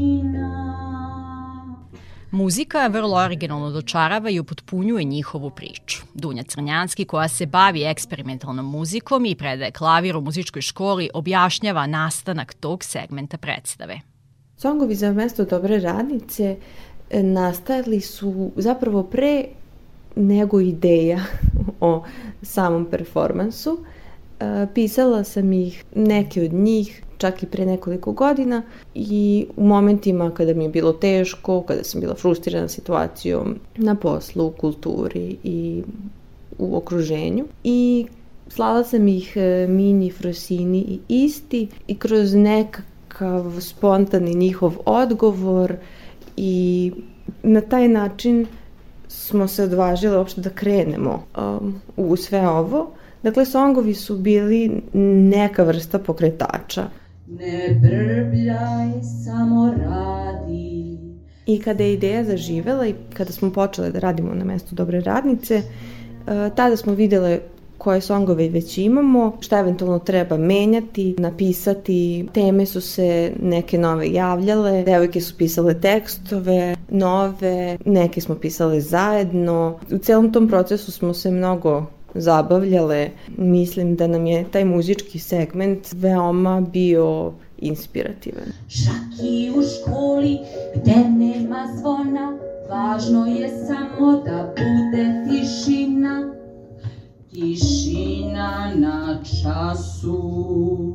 Muzika 2.30 2.86
vrlo 2.86 3.16
originalno 3.16 3.70
dočarava 3.70 4.30
i 4.30 4.40
upotpunjuje 4.40 5.04
njihovu 5.04 5.50
priču. 5.50 6.02
Dunja 6.14 6.42
Crnjanski, 6.42 7.04
koja 7.04 7.28
se 7.28 7.46
bavi 7.46 7.84
eksperimentalnom 7.84 8.70
muzikom 8.70 9.24
i 9.24 9.34
predaje 9.34 9.70
klavir 9.70 10.16
u 10.16 10.20
muzičkoj 10.20 10.62
školi, 10.62 11.10
objašnjava 11.14 11.86
nastanak 11.86 12.54
tog 12.54 12.84
segmenta 12.84 13.38
predstave. 13.38 14.00
Songovi 14.56 14.94
za 14.94 15.12
mesto 15.12 15.44
dobre 15.44 15.80
radnice 15.80 16.56
e, 17.10 17.22
nastajali 17.22 18.00
su 18.00 18.50
zapravo 18.56 19.02
pre 19.02 19.44
nego 20.16 20.60
ideja 20.60 21.20
o 21.80 22.04
samom 22.42 22.86
performansu. 22.90 23.78
E, 23.84 23.97
pisala 24.74 25.24
sam 25.24 25.52
ih, 25.52 25.84
neke 25.94 26.42
od 26.42 26.52
njih, 26.52 27.02
čak 27.18 27.42
i 27.42 27.46
pre 27.46 27.66
nekoliko 27.66 28.12
godina 28.12 28.62
i 28.94 29.46
u 29.56 29.64
momentima 29.64 30.30
kada 30.30 30.54
mi 30.54 30.64
je 30.64 30.70
bilo 30.70 30.92
teško, 30.92 31.62
kada 31.62 31.84
sam 31.84 32.00
bila 32.00 32.14
frustrirana 32.14 32.68
situacijom 32.68 33.58
na 33.76 33.94
poslu, 33.94 34.46
u 34.46 34.50
kulturi 34.50 35.36
i 35.44 35.82
u 36.58 36.76
okruženju. 36.76 37.44
I 37.64 38.06
slala 38.48 38.84
sam 38.84 39.08
ih 39.08 39.36
e, 39.36 39.66
Mini, 39.68 40.10
Frosini 40.10 40.78
i 40.78 41.24
Isti 41.24 41.68
i 41.86 41.94
kroz 41.94 42.34
nekakav 42.34 43.60
spontani 43.60 44.34
njihov 44.34 44.76
odgovor 44.84 45.76
i 46.36 46.92
na 47.42 47.60
taj 47.60 47.88
način 47.88 48.46
smo 49.08 49.48
se 49.48 49.62
odvažile 49.62 50.18
uopšte 50.18 50.40
da 50.40 50.50
krenemo 50.50 51.22
um, 51.36 51.80
u 51.96 52.16
sve 52.16 52.48
ovo. 52.48 52.90
Dakle, 53.22 53.44
songovi 53.44 53.94
su 53.94 54.16
bili 54.16 54.82
neka 54.92 55.62
vrsta 55.62 55.98
pokretača. 55.98 56.88
Ne 57.26 57.80
brbljaj, 57.82 59.02
samo 59.24 59.74
radi. 59.78 60.98
I 61.46 61.60
kada 61.60 61.84
je 61.84 61.92
ideja 61.92 62.24
zaživela 62.24 62.86
i 62.86 62.94
kada 63.14 63.32
smo 63.32 63.52
počele 63.52 63.90
da 63.90 63.98
radimo 63.98 64.34
na 64.34 64.44
mestu 64.44 64.74
dobre 64.74 65.00
radnice, 65.00 65.54
e, 65.54 65.62
tada 66.54 66.76
smo 66.76 66.92
videle 66.92 67.40
koje 67.78 68.00
songove 68.00 68.48
već 68.48 68.78
imamo, 68.78 69.36
šta 69.40 69.58
eventualno 69.58 69.98
treba 69.98 70.36
menjati, 70.36 71.14
napisati. 71.18 72.28
Teme 72.32 72.66
su 72.66 72.80
se 72.80 73.32
neke 73.42 73.78
nove 73.78 74.12
javljale, 74.12 74.82
devojke 74.82 75.20
su 75.20 75.34
pisale 75.36 75.80
tekstove, 75.80 76.76
nove, 76.88 77.78
neke 77.84 78.20
smo 78.20 78.34
pisale 78.34 78.80
zajedno. 78.80 79.78
U 79.92 79.98
celom 79.98 80.32
tom 80.32 80.48
procesu 80.48 80.92
smo 80.92 81.14
se 81.14 81.30
mnogo 81.30 81.86
zabavljale. 82.14 83.10
Mislim 83.36 83.96
da 83.96 84.06
nam 84.06 84.26
je 84.26 84.44
taj 84.50 84.64
muzički 84.64 85.18
segment 85.18 85.88
veoma 85.92 86.60
bio 86.60 87.32
inspirativan. 87.58 88.52
Šaki 88.68 89.52
u 89.56 89.62
školi 89.62 90.38
gde 90.74 90.96
nema 91.10 91.66
zvona, 91.78 92.38
važno 92.70 93.26
je 93.26 93.48
samo 93.48 94.12
da 94.12 94.54
bude 94.56 95.24
tišina. 95.28 96.34
Tišina 97.30 98.72
na 98.74 99.18
času, 99.22 100.94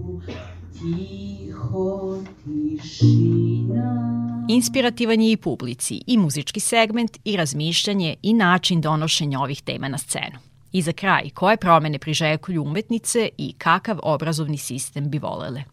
tiho 0.73 2.17
tišina. 2.43 4.13
Inspirativan 4.49 5.21
je 5.21 5.31
i 5.31 5.37
publici, 5.37 6.01
i 6.07 6.17
muzički 6.17 6.59
segment, 6.59 7.17
i 7.23 7.37
razmišljanje, 7.37 8.15
i 8.21 8.33
način 8.33 8.81
donošenja 8.81 9.39
ovih 9.39 9.61
tema 9.61 9.87
na 9.87 9.97
scenu. 9.97 10.52
I 10.73 10.81
za 10.81 10.91
kraj, 10.91 11.29
koje 11.29 11.57
promene 11.57 11.99
priželjkuju 11.99 12.63
umetnice 12.63 13.29
i 13.37 13.53
kakav 13.57 13.99
obrazovni 14.03 14.57
sistem 14.57 15.09
bi 15.09 15.17
volele? 15.17 15.63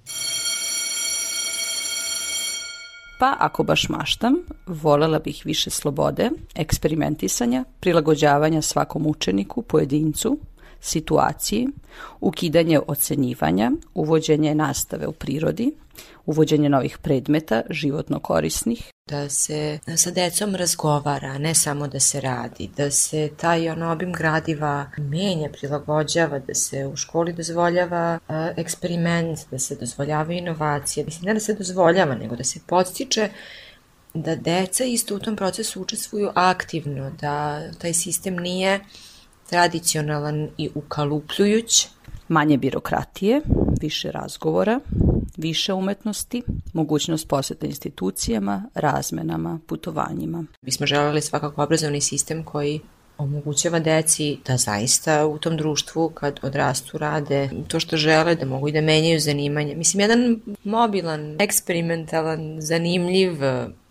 Pa 3.19 3.37
ako 3.39 3.63
baš 3.63 3.89
maštam, 3.89 4.35
volela 4.67 5.19
bih 5.19 5.43
više 5.45 5.71
slobode, 5.71 6.31
eksperimentisanja, 6.55 7.65
prilagođavanja 7.81 8.63
svakom 8.63 9.07
učeniku, 9.07 9.63
pojedincu, 9.63 10.39
situaciji, 10.81 11.69
ukidanje 12.21 12.81
ocenjivanja, 12.87 13.73
uvođenje 13.95 14.55
nastave 14.55 15.07
u 15.07 15.13
prirodi, 15.13 15.73
uvođenje 16.27 16.69
novih 16.69 16.99
predmeta, 16.99 17.63
životno 17.71 18.19
korisnih. 18.19 18.91
Da 19.09 19.29
se 19.29 19.79
sa 19.97 20.11
decom 20.11 20.55
razgovara, 20.55 21.39
ne 21.39 21.55
samo 21.55 21.89
da 21.89 22.01
se 22.01 22.21
radi, 22.21 22.71
da 22.77 22.91
se 22.91 23.31
taj 23.37 23.71
on 23.71 23.83
obim 23.83 24.13
gradiva 24.13 24.91
menja, 24.99 25.49
prilagođava, 25.53 26.39
da 26.39 26.55
se 26.55 26.87
u 26.87 26.97
školi 26.97 27.33
dozvoljava 27.33 28.19
uh, 28.29 28.35
eksperiment, 28.57 29.39
da 29.51 29.59
se 29.59 29.77
dozvoljava 29.77 30.33
inovacije. 30.33 31.05
Mislim, 31.05 31.27
ne 31.27 31.35
da 31.35 31.41
se 31.41 31.55
dozvoljava, 31.55 32.15
nego 32.15 32.37
da 32.37 32.45
se 32.45 32.61
podstiče 32.67 33.31
da 34.15 34.37
deca 34.37 34.85
isto 34.85 35.17
u 35.17 35.19
tom 35.19 35.37
procesu 35.37 35.83
učestvuju 35.83 36.31
aktivno, 36.35 37.11
da 37.21 37.63
taj 37.73 37.95
sistem 37.95 38.37
nije 38.37 38.81
tradicionalan 39.51 40.49
i 40.59 40.69
ukalupljujuć. 40.75 41.87
Manje 42.29 42.57
birokratije, 42.57 43.41
više 43.81 44.11
razgovora, 44.11 44.81
više 45.37 45.73
umetnosti, 45.73 46.43
mogućnost 46.73 47.29
poseta 47.29 47.67
institucijama, 47.67 48.65
razmenama, 48.75 49.59
putovanjima. 49.67 50.45
Bismo 50.63 50.87
želeli 50.87 51.21
svakako 51.21 51.63
obrazovni 51.63 52.01
sistem 52.01 52.45
koji 52.45 52.81
omogućava 53.19 53.79
deci 53.79 54.39
da 54.47 54.57
zaista 54.57 55.27
u 55.27 55.39
tom 55.39 55.57
društvu 55.57 56.09
kad 56.09 56.41
odrastu 56.43 56.99
rade 56.99 57.51
to 57.69 57.81
što 57.81 57.97
žele, 57.97 58.35
da 58.35 58.47
mogu 58.47 58.69
i 58.69 58.73
da 58.73 58.81
menjaju 58.81 59.21
zanimanje. 59.21 59.75
Mislim, 59.75 60.01
jedan 60.01 60.41
mobilan, 60.65 61.37
eksperimentalan, 61.41 62.57
zanimljiv 62.61 63.33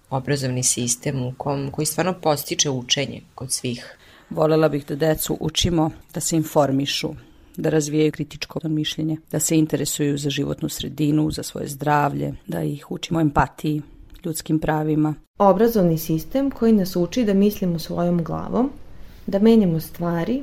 obrazovni 0.10 0.63
sistem 0.63 1.24
u 1.24 1.34
kom, 1.38 1.72
koji 1.72 1.86
stvarno 1.86 2.13
postiče 2.22 2.69
učenje 2.69 3.22
kod 3.36 3.52
svih. 3.52 3.98
Volela 4.30 4.70
bih 4.70 4.86
da 4.88 4.96
decu 4.96 5.38
učimo 5.39 5.92
da 6.13 6.20
se 6.20 6.36
informišu, 6.36 7.10
da 7.58 7.70
razvijaju 7.70 8.12
kritičko 8.12 8.60
mišljenje, 8.63 9.18
da 9.32 9.39
se 9.39 9.58
interesuju 9.58 10.18
za 10.18 10.30
životnu 10.30 10.70
sredinu, 10.70 11.32
za 11.32 11.44
svoje 11.44 11.68
zdravlje, 11.68 12.34
da 12.48 12.63
ih 12.63 12.92
učimo 12.92 13.22
empatiji, 13.22 13.82
ljudskim 14.26 14.60
pravima. 14.60 15.15
Obrazovni 15.38 15.98
sistem 15.98 16.52
koji 16.52 16.74
nas 16.74 16.96
uči 16.96 17.26
da 17.26 17.34
mislimo 17.34 17.80
svojom 17.80 18.24
glavom, 18.24 18.72
da 19.28 19.39
menjamo 19.39 19.80
stvari, 19.80 20.42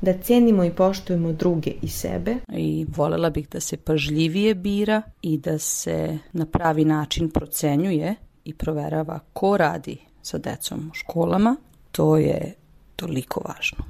da 0.00 0.18
cenimo 0.18 0.64
i 0.64 0.70
poštujemo 0.70 1.32
druge 1.32 1.72
i 1.82 1.88
sebe. 1.88 2.36
I 2.48 2.86
volela 2.96 3.30
bih 3.30 3.48
da 3.48 3.60
se 3.60 3.76
pažljivije 3.76 4.54
bira 4.54 5.02
i 5.22 5.38
da 5.38 5.58
se 5.58 6.18
na 6.32 6.46
pravi 6.46 6.84
način 6.84 7.30
procenjuje 7.30 8.14
i 8.44 8.54
proverava 8.54 9.18
ko 9.32 9.56
radi 9.56 9.96
sa 10.22 10.38
decom 10.38 10.88
u 10.90 10.94
školama. 10.94 11.56
To 11.92 12.16
je 12.16 12.54
toliko 13.02 13.42
važno. 13.44 13.84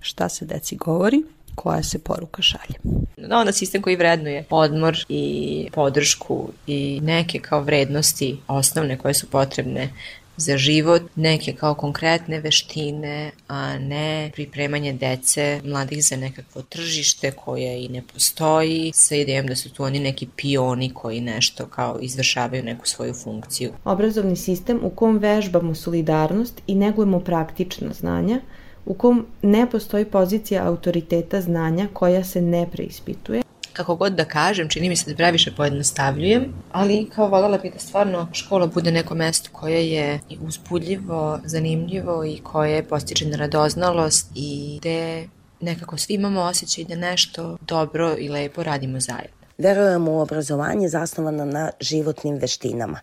Šta 0.00 0.28
se 0.28 0.44
deci 0.44 0.76
govori, 0.76 1.22
koja 1.54 1.82
se 1.82 1.98
poruka 1.98 2.42
šalje. 2.42 2.78
Da, 3.16 3.38
onda 3.38 3.52
sistem 3.52 3.82
koji 3.82 3.96
vrednuje 3.96 4.44
odmor 4.50 4.98
i 5.08 5.68
podršku 5.72 6.48
i 6.66 7.00
neke 7.02 7.38
kao 7.38 7.62
vrednosti 7.62 8.36
osnovne 8.48 8.98
koje 8.98 9.14
su 9.14 9.30
potrebne 9.30 9.90
za 10.36 10.56
život, 10.56 11.02
neke 11.16 11.52
kao 11.52 11.74
konkretne 11.74 12.40
veštine, 12.40 13.30
a 13.48 13.78
ne 13.78 14.30
pripremanje 14.34 14.92
dece, 14.92 15.60
mladih 15.64 16.04
za 16.04 16.16
nekakvo 16.16 16.62
tržište 16.62 17.30
koje 17.30 17.84
i 17.84 17.88
ne 17.88 18.02
postoji, 18.12 18.92
sa 18.94 19.14
idejom 19.14 19.46
da 19.46 19.56
su 19.56 19.72
tu 19.72 19.84
oni 19.84 20.00
neki 20.00 20.28
pioni 20.36 20.94
koji 20.94 21.20
nešto 21.20 21.66
kao 21.66 21.98
izvršavaju 22.00 22.62
neku 22.62 22.86
svoju 22.86 23.14
funkciju. 23.14 23.72
Obrazovni 23.84 24.36
sistem 24.36 24.80
u 24.82 24.90
kom 24.90 25.18
vežbamo 25.18 25.74
solidarnost 25.74 26.62
i 26.66 26.74
negujemo 26.74 27.20
praktična 27.20 27.92
znanja, 27.92 28.40
u 28.88 28.94
kom 28.94 29.26
ne 29.42 29.70
postoji 29.70 30.04
pozicija 30.04 30.66
autoriteta 30.66 31.40
znanja 31.40 31.88
koja 31.92 32.24
se 32.24 32.42
ne 32.42 32.66
preispituje. 32.72 33.42
Kako 33.72 33.96
god 33.96 34.12
da 34.12 34.24
kažem, 34.24 34.68
čini 34.68 34.88
mi 34.88 34.96
se 34.96 35.10
da 35.10 35.16
previše 35.16 35.52
pojednostavljujem, 35.56 36.44
ali 36.72 37.06
kao 37.14 37.28
voljela 37.28 37.58
bih 37.58 37.72
da 37.72 37.78
stvarno 37.78 38.28
škola 38.32 38.66
bude 38.66 38.90
neko 38.92 39.14
mesto 39.14 39.50
koje 39.52 39.90
je 39.90 40.20
uzbudljivo, 40.40 41.40
zanimljivo 41.44 42.24
i 42.24 42.38
koje 42.42 42.82
postiče 42.82 43.26
na 43.26 43.36
radoznalost 43.36 44.30
i 44.34 44.76
gde 44.80 45.28
nekako 45.60 45.96
svi 45.96 46.14
imamo 46.14 46.40
osjećaj 46.40 46.84
da 46.84 46.94
nešto 46.94 47.56
dobro 47.60 48.14
i 48.18 48.28
lepo 48.28 48.62
radimo 48.62 49.00
zajedno. 49.00 49.38
Verujemo 49.58 50.12
u 50.12 50.20
obrazovanje 50.20 50.88
zasnovano 50.88 51.44
na 51.44 51.70
životnim 51.80 52.34
veštinama 52.34 53.00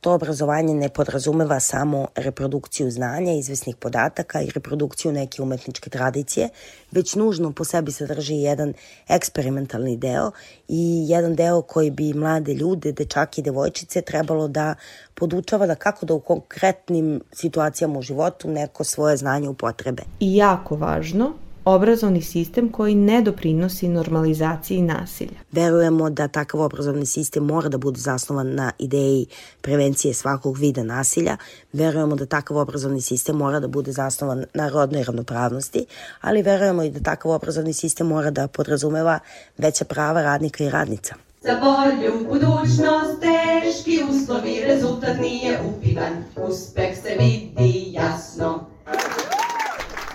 to 0.00 0.12
obrazovanje 0.12 0.74
ne 0.74 0.88
podrazumeva 0.88 1.60
samo 1.60 2.06
reprodukciju 2.14 2.90
znanja, 2.90 3.32
izvesnih 3.32 3.76
podataka 3.76 4.40
i 4.42 4.50
reprodukciju 4.50 5.12
neke 5.12 5.42
umetničke 5.42 5.90
tradicije, 5.90 6.48
već 6.90 7.14
nužno 7.14 7.52
po 7.52 7.64
sebi 7.64 7.92
sadrži 7.92 8.34
jedan 8.34 8.72
eksperimentalni 9.08 9.96
deo 9.96 10.30
i 10.68 11.06
jedan 11.08 11.34
deo 11.34 11.62
koji 11.62 11.90
bi 11.90 12.14
mlade 12.14 12.54
ljude, 12.54 12.92
dečake 12.92 13.40
i 13.40 13.44
devojčice 13.44 14.02
trebalo 14.02 14.48
da 14.48 14.74
podučava 15.14 15.66
da 15.66 15.74
kako 15.74 16.06
da 16.06 16.14
u 16.14 16.20
konkretnim 16.20 17.20
situacijama 17.32 17.98
u 17.98 18.02
životu 18.02 18.50
neko 18.50 18.84
svoje 18.84 19.16
znanje 19.16 19.48
upotrebe. 19.48 20.02
I 20.20 20.36
jako 20.36 20.76
važno, 20.76 21.32
obrazovni 21.66 22.22
sistem 22.22 22.72
koji 22.72 22.94
ne 22.94 23.22
doprinosi 23.22 23.88
normalizaciji 23.88 24.82
nasilja. 24.82 25.38
Verujemo 25.52 26.10
da 26.10 26.28
takav 26.28 26.60
obrazovni 26.60 27.06
sistem 27.06 27.44
mora 27.44 27.68
da 27.68 27.78
bude 27.78 28.00
zasnovan 28.00 28.54
na 28.54 28.72
ideji 28.78 29.26
prevencije 29.60 30.14
svakog 30.14 30.58
vida 30.58 30.82
nasilja. 30.82 31.36
Verujemo 31.72 32.16
da 32.16 32.26
takav 32.26 32.56
obrazovni 32.56 33.00
sistem 33.00 33.36
mora 33.36 33.60
da 33.60 33.68
bude 33.68 33.92
zasnovan 33.92 34.44
na 34.54 34.68
rodnoj 34.68 35.04
ravnopravnosti, 35.04 35.86
ali 36.20 36.42
verujemo 36.42 36.82
i 36.82 36.90
da 36.90 37.00
takav 37.00 37.32
obrazovni 37.32 37.72
sistem 37.72 38.06
mora 38.06 38.30
da 38.30 38.48
podrazumeva 38.48 39.18
veća 39.58 39.84
prava 39.84 40.22
radnika 40.22 40.64
i 40.64 40.70
radnica. 40.70 41.14
Za 41.42 41.60
bolju 41.60 42.28
budućnost 42.28 43.20
teški 43.20 44.02
uslovi, 44.10 44.60
rezultat 44.66 45.18
nije 45.20 45.60
upitan, 45.62 46.12
uspeh 46.36 46.96
se 47.02 47.16
vidi 47.18 47.92
jasno. 47.92 48.66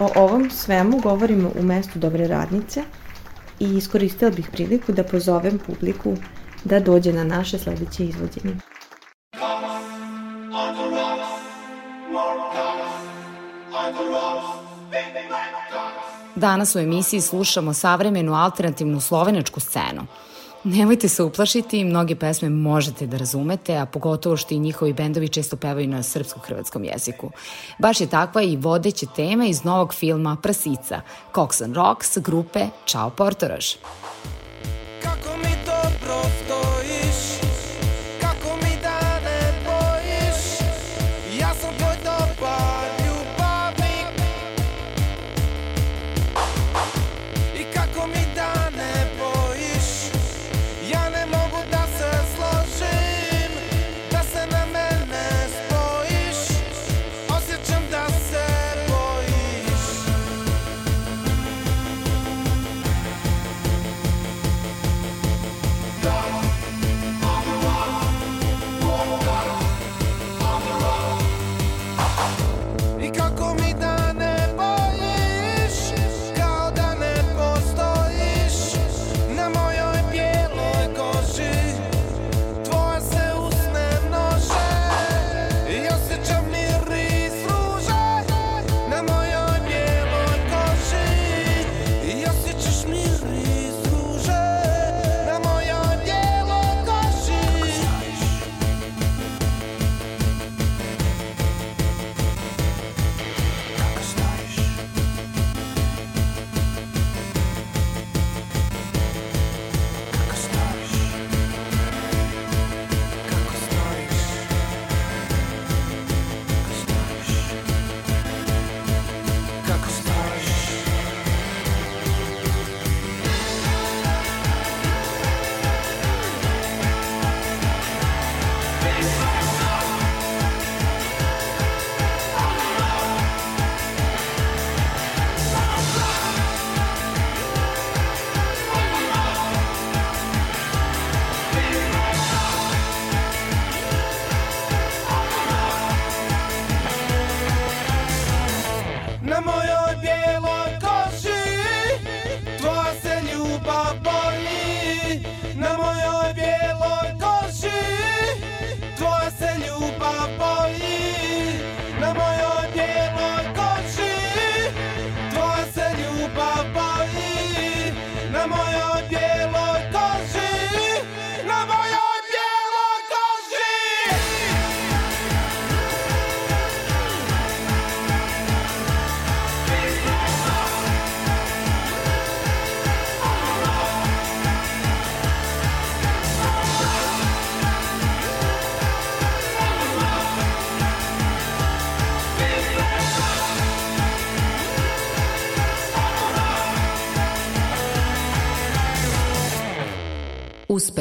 O 0.01 0.09
ovom 0.15 0.49
svemu 0.49 0.99
govorimo 0.99 1.51
u 1.59 1.63
mestu 1.63 1.99
Dobre 1.99 2.27
radnice 2.27 2.83
i 3.59 3.77
iskoristila 3.77 4.31
bih 4.31 4.49
priliku 4.51 4.91
da 4.91 5.03
pozovem 5.03 5.59
publiku 5.65 6.15
da 6.63 6.79
dođe 6.79 7.13
na 7.13 7.23
naše 7.23 7.59
sledeće 7.59 8.05
izvođenje. 8.05 8.55
Danas 16.35 16.75
u 16.75 16.79
emisiji 16.79 17.21
slušamo 17.21 17.73
savremenu 17.73 18.33
alternativnu 18.33 18.99
slovenačku 19.01 19.59
scenu– 19.59 20.07
Nemojte 20.63 21.09
se 21.09 21.23
uplašiti, 21.23 21.83
mnoge 21.83 22.15
pesme 22.15 22.49
možete 22.49 23.07
da 23.07 23.17
razumete, 23.17 23.77
a 23.77 23.85
pogotovo 23.85 24.37
što 24.37 24.53
i 24.53 24.59
njihovi 24.59 24.93
bendovi 24.93 25.29
često 25.29 25.57
pevaju 25.57 25.87
na 25.87 26.03
srpsko-hrvatskom 26.03 26.83
jeziku. 26.83 27.31
Baš 27.79 28.01
je 28.01 28.07
takva 28.07 28.41
i 28.41 28.55
vodeća 28.55 29.05
tema 29.15 29.45
iz 29.45 29.63
novog 29.63 29.93
filma 29.93 30.37
Prasica, 30.41 31.01
Cox 31.33 31.63
and 31.63 31.75
Rocks 31.75 32.17
grupe 32.17 32.65
Ćao 32.85 33.09
Portoraž. 33.09 33.65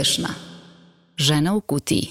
Uspešna. 0.01 0.29
Žena 1.17 1.55
u 1.55 1.61
kutiji. 1.61 2.09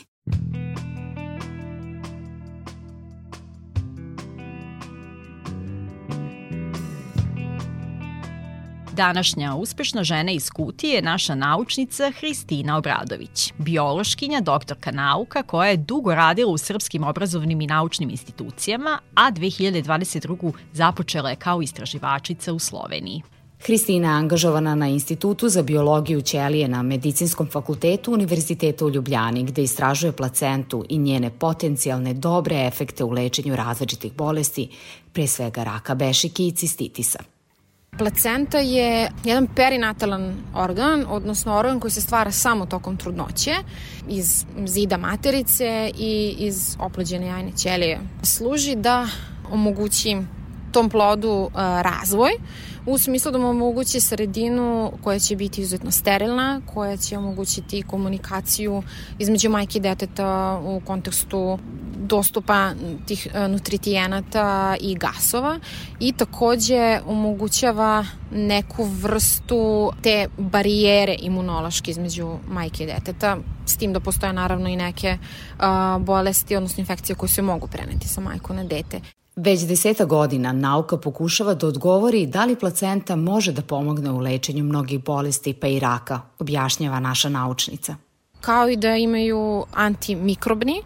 Današnja 8.93 9.55
uspešna 9.55 10.03
žena 10.03 10.31
iz 10.31 10.49
Kutije 10.49 10.95
je 10.95 11.01
naša 11.01 11.35
naučnica 11.35 12.11
Hristina 12.19 12.77
Obradović, 12.77 13.53
biološkinja, 13.57 14.41
doktorka 14.41 14.91
nauka 14.91 15.43
koja 15.43 15.69
je 15.69 15.77
dugo 15.77 16.15
radila 16.15 16.51
u 16.51 16.57
srpskim 16.57 17.03
obrazovnim 17.03 17.61
i 17.61 17.67
naučnim 17.67 18.09
institucijama, 18.09 18.99
a 19.15 19.31
2022. 19.31 20.51
započela 20.73 21.29
je 21.29 21.35
kao 21.35 21.61
istraživačica 21.61 22.53
u 22.53 22.59
Sloveniji. 22.59 23.21
Hristina 23.65 24.07
je 24.07 24.17
angažovana 24.17 24.75
na 24.75 24.87
Institutu 24.87 25.49
za 25.49 25.63
biologiju 25.63 26.21
ćelije 26.21 26.67
na 26.67 26.83
Medicinskom 26.83 27.47
fakultetu 27.47 28.13
Univerziteta 28.13 28.85
u 28.85 28.89
Ljubljani, 28.89 29.43
gde 29.43 29.63
istražuje 29.63 30.11
placentu 30.11 30.85
i 30.89 30.97
njene 30.97 31.29
potencijalne 31.29 32.13
dobre 32.13 32.67
efekte 32.67 33.03
u 33.03 33.11
lečenju 33.11 33.55
različitih 33.55 34.13
bolesti, 34.13 34.69
pre 35.13 35.27
svega 35.27 35.63
raka 35.63 35.95
bešike 35.95 36.47
i 36.47 36.51
cistitisa. 36.51 37.19
Placenta 37.97 38.57
je 38.57 39.11
jedan 39.23 39.47
perinatalan 39.55 40.35
organ, 40.55 41.05
odnosno 41.09 41.55
organ 41.55 41.79
koji 41.79 41.91
se 41.91 42.01
stvara 42.01 42.31
samo 42.31 42.65
tokom 42.65 42.97
trudnoće 42.97 43.55
iz 44.09 44.45
zida 44.65 44.97
materice 44.97 45.91
i 45.97 46.35
iz 46.39 46.75
oplođene 46.79 47.27
jajne 47.27 47.51
ćelije. 47.57 47.99
Služi 48.23 48.75
da 48.75 49.07
omogući 49.51 50.17
tom 50.71 50.89
plodu 50.89 51.29
uh, 51.29 51.51
razvoj 51.81 52.31
u 52.89 52.97
smislu 52.97 53.31
da 53.31 53.37
mu 53.37 53.49
omogući 53.49 54.01
sredinu 54.01 54.91
koja 55.03 55.19
će 55.19 55.35
biti 55.35 55.61
izuzetno 55.61 55.91
sterilna, 55.91 56.61
koja 56.65 56.97
će 56.97 57.17
omogućiti 57.17 57.83
komunikaciju 57.83 58.83
između 59.19 59.49
majke 59.49 59.77
i 59.77 59.81
deteta 59.81 60.61
u 60.63 60.81
kontekstu 60.85 61.59
dostupa 61.97 62.71
tih 63.05 63.27
e, 63.33 63.47
nutritijenata 63.47 64.75
i 64.79 64.95
gasova 64.95 65.59
i 65.99 66.13
takođe 66.13 66.99
omogućava 67.05 68.05
neku 68.31 68.83
vrstu 68.83 69.91
te 70.01 70.27
barijere 70.37 71.15
imunološke 71.19 71.91
između 71.91 72.37
majke 72.47 72.83
i 72.83 72.87
deteta, 72.87 73.37
s 73.65 73.77
tim 73.77 73.93
da 73.93 73.99
postoje 73.99 74.33
naravno 74.33 74.69
i 74.69 74.75
neke 74.75 75.17
uh, 75.17 75.65
bolesti, 76.01 76.55
odnosno 76.55 76.81
infekcije 76.81 77.15
koje 77.15 77.29
se 77.29 77.41
mogu 77.41 77.67
preneti 77.67 78.07
sa 78.07 78.21
majko 78.21 78.53
na 78.53 78.63
dete. 78.63 78.99
Već 79.35 79.61
deseta 79.61 80.05
godina 80.05 80.51
nauka 80.51 80.97
pokušava 80.97 81.53
da 81.53 81.67
odgovori 81.67 82.25
da 82.25 82.45
li 82.45 82.55
placenta 82.55 83.15
može 83.15 83.51
da 83.51 83.61
pomogne 83.61 84.11
u 84.11 84.19
lečenju 84.19 84.63
mnogih 84.63 85.03
bolesti 85.03 85.53
pa 85.53 85.67
i 85.67 85.79
raka, 85.79 86.21
objašnjava 86.39 86.99
naša 86.99 87.29
naučnica. 87.29 87.95
Kao 88.41 88.69
i 88.69 88.75
da 88.75 88.95
imaju 88.95 89.63
antimikrobni 89.73 90.81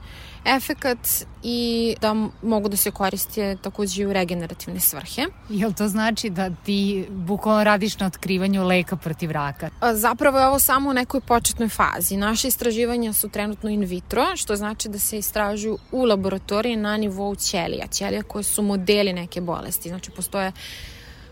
efekat 0.46 1.08
i 1.44 1.96
da 2.02 2.16
mogu 2.42 2.70
da 2.70 2.78
se 2.78 2.92
koriste 2.92 3.58
takođe 3.62 4.08
u 4.08 4.14
regenerativne 4.14 4.80
svrhe. 4.80 5.26
Jel 5.50 5.74
to 5.74 5.88
znači 5.88 6.30
da 6.30 6.50
ti 6.50 7.06
bukvalno 7.10 7.64
radiš 7.64 8.00
na 8.00 8.08
otkrivanju 8.08 8.64
leka 8.64 8.96
protiv 8.96 9.32
raka? 9.32 9.70
Zapravo 9.94 10.40
je 10.40 10.48
ovo 10.48 10.60
samo 10.60 10.90
u 10.90 10.94
nekoj 10.94 11.22
početnoj 11.22 11.70
fazi. 11.70 12.18
Naše 12.18 12.48
istraživanja 12.48 13.14
su 13.14 13.30
trenutno 13.30 13.70
in 13.70 13.82
vitro, 13.82 14.36
što 14.36 14.56
znači 14.56 14.90
da 14.90 15.00
se 15.00 15.18
istražuju 15.18 15.78
u 15.92 16.06
laboratoriji 16.06 16.76
na 16.76 16.98
nivou 16.98 17.36
ćelija. 17.36 17.88
Ćelija 17.88 18.24
koje 18.24 18.44
su 18.44 18.62
modeli 18.62 19.14
neke 19.14 19.42
bolesti. 19.42 19.90
Znači 19.90 20.12
postoje 20.12 20.52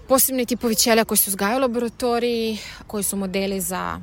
posebni 0.07 0.45
tipovi 0.45 0.75
ćelija 0.75 1.05
koji 1.05 1.17
se 1.17 1.29
uzgajaju 1.29 1.57
u 1.57 1.61
laboratoriji, 1.61 2.57
koji 2.87 3.03
su 3.03 3.17
modeli 3.17 3.61
za 3.61 3.99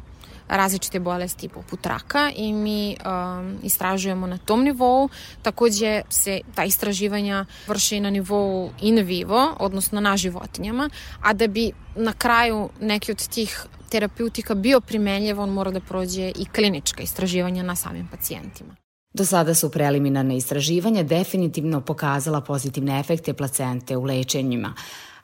različite 0.48 1.00
bolesti 1.00 1.48
poput 1.48 1.86
raka 1.86 2.30
i 2.36 2.52
mi 2.52 2.96
um, 2.96 3.58
istražujemo 3.62 4.26
na 4.26 4.38
tom 4.38 4.64
nivou. 4.64 5.08
Takođe 5.42 6.02
se 6.08 6.40
ta 6.54 6.64
istraživanja 6.64 7.46
vrše 7.66 7.96
i 7.96 8.00
na 8.00 8.10
nivou 8.10 8.70
in 8.80 8.96
vivo, 9.04 9.56
odnosno 9.60 10.00
na 10.00 10.16
životinjama, 10.16 10.90
a 11.22 11.32
da 11.32 11.46
bi 11.46 11.72
na 11.96 12.12
kraju 12.12 12.68
neki 12.80 13.12
od 13.12 13.28
tih 13.28 13.66
terapeutika 13.88 14.54
bio 14.54 14.80
primenljiv, 14.80 15.40
on 15.40 15.50
mora 15.50 15.70
da 15.70 15.80
prođe 15.80 16.32
i 16.36 16.44
klinička 16.44 17.02
istraživanja 17.02 17.62
na 17.62 17.76
samim 17.76 18.08
pacijentima. 18.10 18.76
Do 19.14 19.24
sada 19.24 19.54
su 19.54 19.70
preliminarne 19.70 20.36
istraživanja 20.36 21.02
definitivno 21.02 21.80
pokazala 21.80 22.40
pozitivne 22.40 23.00
efekte 23.00 23.34
placente 23.34 23.96
u 23.96 24.04
lečenjima, 24.04 24.74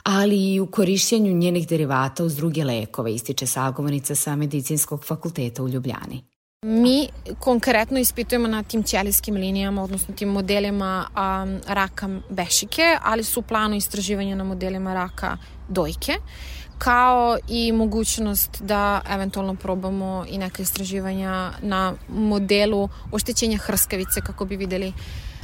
ali 0.04 0.54
i 0.54 0.60
u 0.60 0.66
korišćenju 0.66 1.32
njenih 1.32 1.68
derivata 1.68 2.24
uz 2.24 2.36
druge 2.36 2.64
lekove, 2.64 3.14
ističe 3.14 3.46
sagovornica 3.46 4.14
sa 4.14 4.36
Medicinskog 4.36 5.04
fakulteta 5.04 5.62
u 5.62 5.68
Ljubljani. 5.68 6.24
Mi 6.66 7.08
konkretno 7.38 7.98
ispitujemo 7.98 8.48
na 8.48 8.62
tim 8.62 8.82
ćelijskim 8.82 9.34
linijama, 9.34 9.82
odnosno 9.82 10.14
tim 10.14 10.28
modelima 10.28 11.06
um, 11.10 11.60
raka 11.66 12.08
bešike, 12.30 12.98
ali 13.02 13.24
su 13.24 13.40
u 13.40 13.42
planu 13.42 13.76
istraživanja 13.76 14.36
na 14.36 14.44
modelima 14.44 14.94
raka 14.94 15.36
dojke, 15.68 16.12
kao 16.78 17.38
i 17.48 17.72
mogućnost 17.72 18.62
da 18.62 19.00
eventualno 19.10 19.54
probamo 19.54 20.24
i 20.28 20.38
neke 20.38 20.62
istraživanja 20.62 21.52
na 21.62 21.94
modelu 22.08 22.88
oštećenja 23.12 23.58
hrskavice 23.58 24.20
kako 24.20 24.44
bi 24.44 24.56
videli 24.56 24.92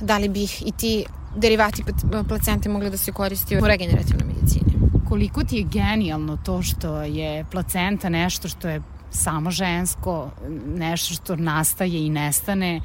da 0.00 0.18
li 0.18 0.28
bi 0.28 0.42
i 0.42 0.72
ti 0.72 1.04
derivati 1.36 1.84
placente 2.28 2.68
mogli 2.68 2.90
da 2.90 2.96
se 2.96 3.12
koristi 3.12 3.56
u 3.56 3.66
regenerativnoj 3.66 4.26
medicini. 4.26 4.72
Koliko 5.08 5.44
ti 5.44 5.56
je 5.56 5.62
genijalno 5.62 6.38
to 6.44 6.62
što 6.62 7.02
je 7.02 7.44
placenta 7.50 8.08
nešto 8.08 8.48
što 8.48 8.68
je 8.68 8.82
samo 9.10 9.50
žensko, 9.50 10.30
nešto 10.66 11.14
što 11.14 11.36
nastaje 11.36 12.06
i 12.06 12.10
nestane 12.10 12.80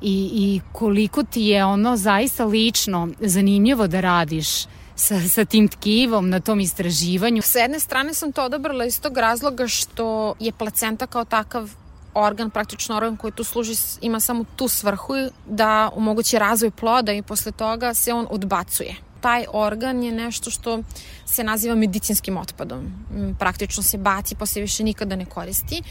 i, 0.00 0.30
i 0.32 0.60
koliko 0.72 1.22
ti 1.22 1.42
je 1.42 1.64
ono 1.64 1.96
zaista 1.96 2.44
lično 2.44 3.08
zanimljivo 3.20 3.86
da 3.86 4.00
radiš 4.00 4.64
sa, 4.94 5.20
sa 5.28 5.44
tim 5.44 5.68
tkivom 5.68 6.30
na 6.30 6.40
tom 6.40 6.60
istraživanju. 6.60 7.42
Sa 7.42 7.58
jedne 7.58 7.80
strane 7.80 8.14
sam 8.14 8.32
to 8.32 8.44
odabrala 8.44 8.84
iz 8.84 9.00
tog 9.00 9.18
razloga 9.18 9.68
što 9.68 10.34
je 10.40 10.52
placenta 10.52 11.06
kao 11.06 11.24
takav 11.24 11.70
organ, 12.14 12.50
praktično 12.50 12.96
organ 12.96 13.16
koji 13.16 13.32
tu 13.32 13.44
služi, 13.44 13.74
ima 14.00 14.20
samo 14.20 14.44
tu 14.56 14.68
svrhu 14.68 15.14
da 15.46 15.90
omogući 15.94 16.38
razvoj 16.38 16.70
ploda 16.70 17.12
i 17.12 17.22
posle 17.22 17.52
toga 17.52 17.94
se 17.94 18.12
on 18.12 18.26
odbacuje. 18.30 18.94
Taj 19.20 19.44
organ 19.52 20.02
je 20.02 20.12
nešto 20.12 20.50
što 20.50 20.82
se 21.26 21.44
naziva 21.44 21.74
medicinskim 21.74 22.36
otpadom. 22.36 22.78
Mm, 22.78 23.34
praktično 23.38 23.82
se 23.82 23.98
baci 23.98 24.36
se 24.46 24.60
više 24.60 24.84
nikada 24.84 25.16
ne 25.16 25.24
koristi 25.24 25.82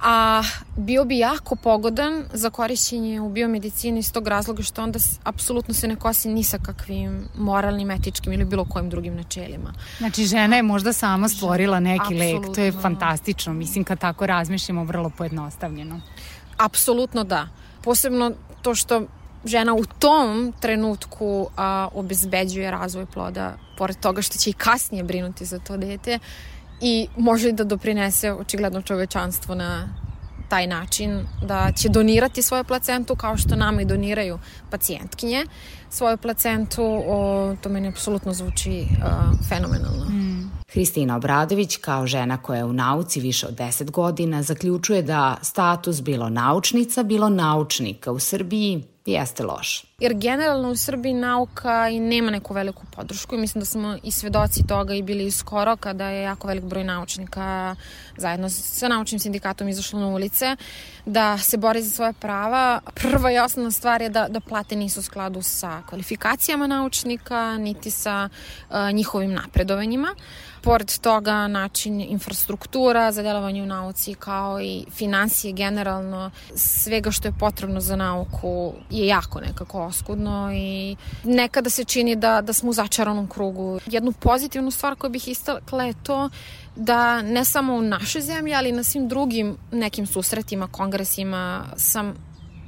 a 0.00 0.42
bio 0.76 1.04
bi 1.04 1.18
jako 1.18 1.56
pogodan 1.56 2.24
za 2.32 2.50
korišćenje 2.50 3.20
u 3.20 3.28
biomedicini 3.28 3.98
iz 3.98 4.12
tog 4.12 4.28
razloga 4.28 4.62
što 4.62 4.82
onda 4.82 4.98
apsolutno 5.24 5.74
se 5.74 5.88
ne 5.88 5.96
kosi 5.96 6.28
ni 6.28 6.44
sa 6.44 6.58
kakvim 6.58 7.28
moralnim, 7.36 7.90
etičkim 7.90 8.32
ili 8.32 8.44
bilo 8.44 8.64
kojim 8.64 8.90
drugim 8.90 9.16
načelima. 9.16 9.72
Znači 9.98 10.24
žena 10.24 10.56
je 10.56 10.62
možda 10.62 10.92
sama 10.92 11.28
stvorila 11.28 11.80
neki 11.80 12.00
Absolutno. 12.00 12.48
lek, 12.48 12.54
to 12.54 12.60
je 12.60 12.72
fantastično, 12.72 13.52
mislim 13.52 13.84
kad 13.84 13.98
tako 13.98 14.26
razmišljamo 14.26 14.84
vrlo 14.84 15.10
pojednostavljeno. 15.18 16.00
Apsolutno 16.56 17.24
da. 17.24 17.48
Posebno 17.82 18.32
to 18.62 18.74
što 18.74 19.02
žena 19.44 19.74
u 19.74 19.84
tom 19.84 20.52
trenutku 20.60 21.48
a, 21.56 21.88
obezbeđuje 21.94 22.70
razvoj 22.70 23.06
ploda, 23.06 23.56
pored 23.78 23.96
toga 23.96 24.22
što 24.22 24.38
će 24.38 24.50
i 24.50 24.52
kasnije 24.52 25.04
brinuti 25.04 25.44
za 25.44 25.58
to 25.58 25.76
dete, 25.76 26.18
i 26.80 27.08
može 27.16 27.52
da 27.52 27.64
doprinese 27.64 28.32
očigledno 28.32 28.82
čovečanstvo 28.82 29.54
na 29.54 29.88
taj 30.48 30.66
način 30.66 31.26
da 31.42 31.72
će 31.72 31.88
donirati 31.88 32.42
svoju 32.42 32.64
placentu 32.64 33.16
kao 33.16 33.36
što 33.36 33.56
nama 33.56 33.82
i 33.82 33.84
doniraju 33.84 34.38
pacijentkinje 34.70 35.46
svoju 35.90 36.16
placentu, 36.16 36.82
o, 37.06 37.54
to 37.60 37.68
meni 37.68 37.88
apsolutno 37.88 38.34
zvuči 38.34 38.80
uh, 38.80 39.48
fenomenalno. 39.48 40.04
Mm. 40.04 40.50
Hristina 40.72 41.16
Obradović, 41.16 41.76
kao 41.76 42.06
žena 42.06 42.42
koja 42.42 42.58
je 42.58 42.64
u 42.64 42.72
nauci 42.72 43.20
više 43.20 43.46
od 43.46 43.54
10 43.54 43.90
godina, 43.90 44.42
zaključuje 44.42 45.02
da 45.02 45.36
status 45.42 46.02
bilo 46.02 46.28
naučnica, 46.28 47.02
bilo 47.02 47.28
naučnika 47.28 48.12
u 48.12 48.18
Srbiji 48.18 48.84
jeste 49.06 49.44
loš. 49.44 49.85
Jer 50.00 50.14
generalno 50.14 50.70
u 50.70 50.76
Srbiji 50.76 51.14
nauka 51.14 51.88
i 51.88 52.00
nema 52.00 52.30
neku 52.30 52.54
veliku 52.54 52.82
podršku 52.96 53.34
i 53.34 53.38
mislim 53.38 53.60
da 53.60 53.64
smo 53.64 53.96
i 54.02 54.10
svedoci 54.10 54.66
toga 54.66 54.94
i 54.94 55.02
bili 55.02 55.30
skoro 55.30 55.76
kada 55.76 56.08
je 56.08 56.22
jako 56.22 56.48
velik 56.48 56.64
broj 56.64 56.84
naučnika 56.84 57.76
zajedno 58.16 58.50
sa 58.50 58.88
naučnim 58.88 59.18
sindikatom 59.18 59.68
izašlo 59.68 60.00
na 60.00 60.08
ulice 60.08 60.56
da 61.06 61.38
se 61.38 61.56
bori 61.56 61.82
za 61.82 61.90
svoje 61.90 62.12
prava. 62.12 62.80
Prva 62.94 63.32
i 63.32 63.38
osnovna 63.38 63.70
stvar 63.70 64.02
je 64.02 64.08
da, 64.08 64.26
da 64.28 64.40
plate 64.40 64.76
nisu 64.76 65.00
u 65.00 65.02
skladu 65.02 65.42
sa 65.42 65.82
kvalifikacijama 65.88 66.66
naučnika, 66.66 67.58
niti 67.58 67.90
sa 67.90 68.28
uh, 68.70 68.76
njihovim 68.92 69.32
napredovanjima. 69.32 70.14
Pored 70.62 70.98
toga, 70.98 71.48
način 71.48 72.00
infrastruktura 72.00 73.12
za 73.12 73.22
delovanje 73.22 73.62
u 73.62 73.66
nauci 73.66 74.14
kao 74.14 74.60
i 74.60 74.84
financije 74.90 75.52
generalno, 75.52 76.30
svega 76.54 77.10
što 77.10 77.28
je 77.28 77.34
potrebno 77.40 77.80
za 77.80 77.96
nauku 77.96 78.74
je 78.90 79.06
jako 79.06 79.40
nekako 79.40 79.85
oskudno 79.86 80.50
i 80.54 80.96
nekada 81.24 81.70
se 81.70 81.84
čini 81.84 82.16
da, 82.16 82.40
da 82.40 82.52
smo 82.52 82.70
u 82.70 82.72
začaranom 82.72 83.28
krugu. 83.28 83.80
Jednu 83.86 84.12
pozitivnu 84.12 84.70
stvar 84.70 84.96
koju 84.96 85.10
bih 85.10 85.28
istakla 85.28 85.84
je 85.84 85.94
to 86.02 86.30
da 86.76 87.22
ne 87.22 87.44
samo 87.44 87.74
u 87.74 87.82
našoj 87.82 88.22
zemlji, 88.22 88.54
ali 88.54 88.68
i 88.68 88.72
na 88.72 88.82
svim 88.82 89.08
drugim 89.08 89.56
nekim 89.72 90.06
susretima, 90.06 90.68
kongresima 90.68 91.64
sam 91.76 92.14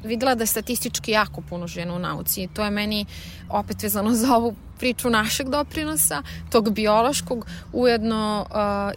videla 0.05 0.35
da 0.35 0.43
je 0.43 0.47
statistički 0.47 1.11
jako 1.11 1.41
puno 1.41 1.67
žena 1.67 1.95
u 1.95 1.99
nauci 1.99 2.43
i 2.43 2.49
to 2.49 2.65
je 2.65 2.71
meni 2.71 3.07
opet 3.49 3.83
vezano 3.83 4.15
za 4.15 4.37
ovu 4.37 4.55
priču 4.79 5.11
našeg 5.11 5.49
doprinosa, 5.49 6.23
tog 6.51 6.71
biološkog, 6.71 7.47
ujedno 7.73 8.47
uh, 8.51 8.57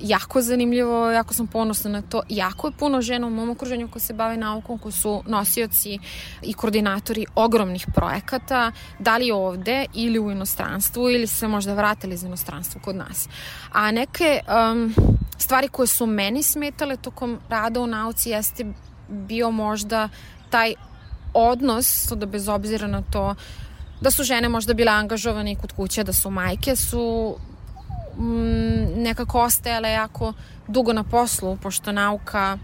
jako 0.09 0.41
zanimljivo, 0.41 1.11
jako 1.11 1.34
sam 1.34 1.47
ponosna 1.47 1.91
na 1.91 2.01
to. 2.01 2.21
Jako 2.29 2.67
je 2.67 2.73
puno 2.79 3.01
žena 3.01 3.27
u 3.27 3.29
mom 3.29 3.49
okruženju 3.49 3.88
koji 3.88 4.01
se 4.01 4.13
bave 4.13 4.38
naukom, 4.38 4.77
koji 4.77 4.91
su 4.91 5.23
nosioci 5.27 5.99
i 6.41 6.53
koordinatori 6.53 7.25
ogromnih 7.36 7.86
projekata, 7.95 8.71
da 8.99 9.17
li 9.17 9.32
ovde 9.32 9.86
ili 9.93 10.19
u 10.19 10.32
inostranstvu 10.32 11.09
ili 11.09 11.27
se 11.27 11.47
možda 11.47 11.73
vratili 11.73 12.13
iz 12.13 12.23
inostranstva 12.23 12.82
kod 12.82 12.95
nas. 12.95 13.29
A 13.71 13.91
neke 13.91 14.39
um, 14.71 14.93
stvari 15.38 15.67
koje 15.67 15.88
su 15.88 16.05
meni 16.05 16.43
smetale 16.43 16.97
tokom 16.97 17.39
rada 17.49 17.79
u 17.79 17.88
nauci 17.88 18.29
jeste 18.29 18.65
bio 19.09 19.51
možda 19.51 20.09
taj 20.49 20.73
odnos, 21.34 22.11
da 22.15 22.25
bez 22.25 22.47
obzira 22.49 22.88
na 22.88 23.01
to 23.01 23.36
da 24.02 24.12
su 24.12 24.24
žene 24.24 24.49
možda 24.49 24.74
bile 24.74 24.91
angažovane 24.91 25.52
i 25.52 25.56
kod 25.56 25.72
kuće, 25.72 26.04
da 26.04 26.14
su 26.14 26.30
majke, 26.30 26.76
su 26.76 27.36
mm, 28.18 29.02
nekako 29.04 29.41
ostajale 29.41 29.91
jako 29.91 30.34
dugo 30.68 30.93
na 30.93 31.04
poslu, 31.04 31.58
pošto 31.58 31.91
nauka 31.91 32.58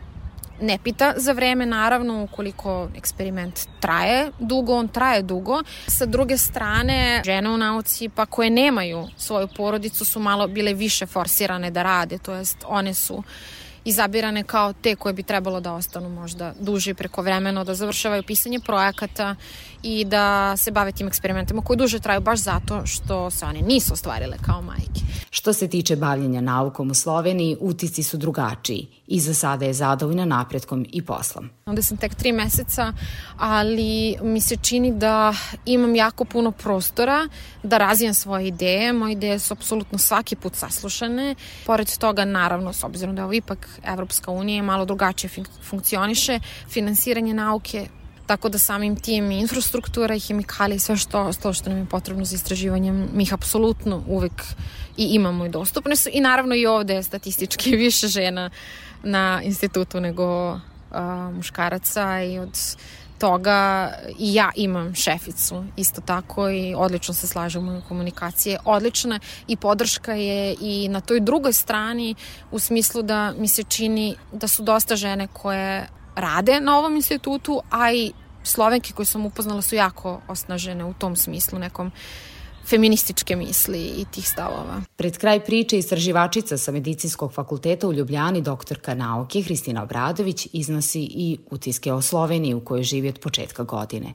ne 0.61 0.77
pita 0.83 1.13
za 1.17 1.31
vreme, 1.31 1.65
naravno, 1.65 2.23
ukoliko 2.23 2.89
eksperiment 2.95 3.59
traje 3.79 4.31
dugo, 4.39 4.75
on 4.75 4.87
traje 4.87 5.21
dugo. 5.21 5.63
Sa 5.87 6.05
druge 6.05 6.37
strane, 6.37 7.21
žene 7.25 7.49
u 7.49 7.57
nauci, 7.57 8.09
pa 8.09 8.25
koje 8.25 8.49
nemaju 8.49 9.07
svoju 9.17 9.47
porodicu, 9.57 10.05
su 10.05 10.19
malo 10.19 10.47
bile 10.47 10.73
više 10.73 11.05
forsirane 11.05 11.71
da 11.71 11.83
rade, 11.83 12.17
to 12.17 12.33
jest 12.33 12.57
one 12.67 12.93
su 12.93 13.23
izabirane 13.85 14.43
kao 14.43 14.73
te 14.73 14.95
koje 14.95 15.13
bi 15.13 15.23
trebalo 15.23 15.59
da 15.59 15.73
ostanu 15.73 16.09
možda 16.09 16.53
duže 16.59 16.93
preko 16.93 17.21
vremeno, 17.21 17.63
da 17.63 17.73
završavaju 17.73 18.23
pisanje 18.23 18.59
projekata 18.59 19.35
i 19.83 20.05
da 20.05 20.57
se 20.57 20.71
bave 20.71 20.91
tim 20.91 21.07
eksperimentima 21.07 21.61
koji 21.61 21.77
duže 21.77 21.99
traju 21.99 22.21
baš 22.21 22.39
zato 22.39 22.85
što 22.85 23.31
se 23.31 23.45
one 23.45 23.61
nisu 23.61 23.93
ostvarile 23.93 24.37
kao 24.45 24.61
majke. 24.61 25.01
Što 25.29 25.53
se 25.53 25.67
tiče 25.67 25.95
bavljenja 25.95 26.41
naukom 26.41 26.91
u 26.91 26.93
Sloveniji, 26.93 27.57
utici 27.59 28.03
su 28.03 28.17
drugačiji 28.17 28.87
i 29.07 29.19
za 29.19 29.33
sada 29.33 29.65
je 29.65 29.73
zadovoljna 29.73 30.25
napretkom 30.25 30.85
i 30.91 31.01
poslom. 31.01 31.49
Onda 31.65 31.81
sam 31.81 31.97
tek 31.97 32.15
tri 32.15 32.31
meseca, 32.31 32.93
ali 33.37 34.15
mi 34.21 34.41
se 34.41 34.55
čini 34.55 34.91
da 34.93 35.33
imam 35.65 35.95
jako 35.95 36.25
puno 36.25 36.51
prostora 36.51 37.27
da 37.63 37.77
razvijem 37.77 38.13
svoje 38.13 38.47
ideje. 38.47 38.93
Moje 38.93 39.11
ideje 39.11 39.39
su 39.39 39.53
apsolutno 39.53 39.97
svaki 39.97 40.35
put 40.35 40.55
saslušane. 40.55 41.35
Pored 41.65 41.97
toga, 41.97 42.25
naravno, 42.25 42.73
s 42.73 42.83
obzirom 42.83 43.15
da 43.15 43.21
je 43.21 43.23
ovo 43.23 43.33
ipak 43.33 43.69
Evropska 43.83 44.31
unija 44.31 44.63
malo 44.63 44.85
drugačije 44.85 45.31
funkcioniše, 45.69 46.39
finansiranje 46.69 47.33
nauke 47.33 47.87
tako 48.27 48.49
da 48.49 48.59
samim 48.59 48.95
tim 48.95 49.31
infrastruktura 49.31 50.15
i 50.15 50.19
hemikali 50.19 50.75
i 50.75 50.79
sve 50.79 50.97
što, 50.97 51.31
to 51.41 51.53
što 51.53 51.69
nam 51.69 51.79
je 51.79 51.85
potrebno 51.85 52.25
za 52.25 52.35
istraživanje, 52.35 52.91
mi 52.91 53.23
ih 53.23 53.33
apsolutno 53.33 54.03
uvek 54.07 54.43
i 54.97 55.05
imamo 55.05 55.45
i 55.45 55.49
dostupne 55.49 55.95
su. 55.95 56.09
I 56.13 56.21
naravno 56.21 56.55
i 56.55 56.65
ovde 56.65 56.93
je 56.93 57.03
statistički 57.03 57.75
više 57.85 58.07
žena 58.07 58.49
na 59.03 59.41
institutu 59.43 59.99
nego 59.99 60.51
uh, 60.51 60.59
muškaraca 61.33 62.23
i 62.23 62.39
od 62.39 62.57
toga 63.19 63.91
i 64.19 64.33
ja 64.33 64.51
imam 64.55 64.95
šeficu. 64.95 65.65
Isto 65.77 66.01
tako 66.01 66.49
i 66.49 66.75
odlično 66.77 67.13
se 67.13 67.27
slažemo 67.27 67.77
u 67.77 67.87
komunikacije 67.87 68.59
odlična 68.65 69.19
i 69.47 69.55
podrška 69.55 70.13
je 70.13 70.55
i 70.61 70.87
na 70.89 71.01
toj 71.01 71.19
drugoj 71.19 71.53
strani 71.53 72.15
u 72.51 72.59
smislu 72.59 73.01
da 73.01 73.33
mi 73.37 73.47
se 73.47 73.63
čini 73.63 74.15
da 74.31 74.47
su 74.47 74.63
dosta 74.63 74.95
žene 74.95 75.27
koje 75.33 75.87
rade 76.17 76.59
na 76.59 76.77
ovom 76.77 76.95
institutu, 76.95 77.61
a 77.69 77.91
i 77.91 78.11
Slovenke 78.43 78.93
koje 78.93 79.05
sam 79.05 79.25
upoznala 79.25 79.61
su 79.61 79.75
jako 79.75 80.21
osnažene 80.27 80.85
u 80.85 80.93
tom 80.93 81.15
smislu 81.15 81.59
nekom 81.59 81.91
feminističke 82.67 83.35
misli 83.35 83.79
i 83.79 84.05
tih 84.11 84.29
stavova. 84.29 84.81
Pred 84.95 85.17
kraj 85.17 85.39
priče 85.45 85.77
istraživačica 85.77 86.57
sa 86.57 86.71
Medicinskog 86.71 87.33
fakulteta 87.33 87.87
u 87.87 87.93
Ljubljani, 87.93 88.41
doktorka 88.41 88.95
nauke 88.95 89.41
Hristina 89.41 89.83
Obradović, 89.83 90.47
iznosi 90.53 91.01
i 91.01 91.37
utiske 91.51 91.93
o 91.93 92.01
Sloveniji 92.01 92.53
u 92.53 92.65
kojoj 92.65 92.83
živi 92.83 93.09
od 93.09 93.19
početka 93.19 93.63
godine. 93.63 94.13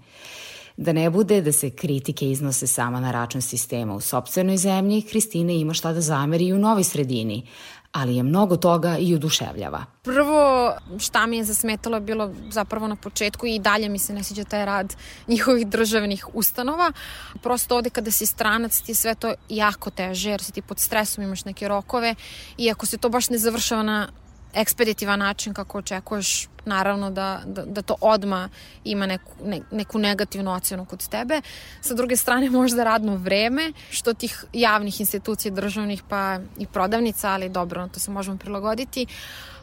Da 0.76 0.92
ne 0.92 1.10
bude 1.10 1.40
da 1.40 1.52
se 1.52 1.70
kritike 1.70 2.30
iznose 2.30 2.66
sama 2.66 3.00
na 3.00 3.12
račun 3.12 3.42
sistema 3.42 3.94
u 3.94 4.00
sobstvenoj 4.00 4.56
zemlji, 4.56 5.00
Hristina 5.00 5.52
ima 5.52 5.74
šta 5.74 5.92
da 5.92 6.00
zameri 6.00 6.46
i 6.46 6.52
u 6.52 6.58
novoj 6.58 6.84
sredini, 6.84 7.46
ali 7.92 8.16
je 8.16 8.22
mnogo 8.22 8.56
toga 8.56 8.96
i 8.98 9.14
oduševljava. 9.14 9.84
Prvo 10.02 10.72
šta 10.98 11.26
mi 11.26 11.36
je 11.36 11.44
zasmetalo 11.44 11.96
je 11.96 12.00
bilo 12.00 12.34
zapravo 12.50 12.88
na 12.88 12.96
početku 12.96 13.46
i 13.46 13.58
dalje 13.58 13.88
mi 13.88 13.98
se 13.98 14.14
ne 14.14 14.24
sviđa 14.24 14.44
taj 14.44 14.64
rad 14.64 14.96
njihovih 15.28 15.66
državnih 15.66 16.26
ustanova. 16.34 16.92
Prosto 17.42 17.76
ovde 17.76 17.90
kada 17.90 18.10
si 18.10 18.26
stranac 18.26 18.80
ti 18.80 18.94
sve 18.94 19.14
to 19.14 19.34
jako 19.48 19.90
teže 19.90 20.30
jer 20.30 20.42
si 20.42 20.52
ti 20.52 20.62
pod 20.62 20.78
stresom, 20.78 21.24
imaš 21.24 21.44
neke 21.44 21.68
rokove 21.68 22.14
i 22.58 22.70
ako 22.70 22.86
se 22.86 22.98
to 22.98 23.08
baš 23.08 23.30
ne 23.30 23.38
završava 23.38 23.82
na 23.82 24.08
ekspeditivan 24.54 25.18
način 25.18 25.54
kako 25.54 25.78
očekuješ 25.78 26.48
naravno 26.64 27.10
da, 27.10 27.42
da, 27.46 27.64
da 27.64 27.82
to 27.82 27.94
odma 28.00 28.48
ima 28.84 29.06
neku, 29.06 29.32
ne, 29.44 29.60
neku 29.70 29.98
negativnu 29.98 30.52
ocenu 30.52 30.84
kod 30.84 31.08
tebe. 31.08 31.40
Sa 31.80 31.94
druge 31.94 32.16
strane 32.16 32.50
možda 32.50 32.84
radno 32.84 33.16
vreme, 33.16 33.72
što 33.90 34.14
tih 34.14 34.44
javnih 34.52 35.00
institucija 35.00 35.52
državnih 35.52 36.02
pa 36.08 36.38
i 36.58 36.66
prodavnica, 36.66 37.30
ali 37.30 37.48
dobro, 37.48 37.88
to 37.88 38.00
se 38.00 38.10
možemo 38.10 38.38
prilagoditi. 38.38 39.06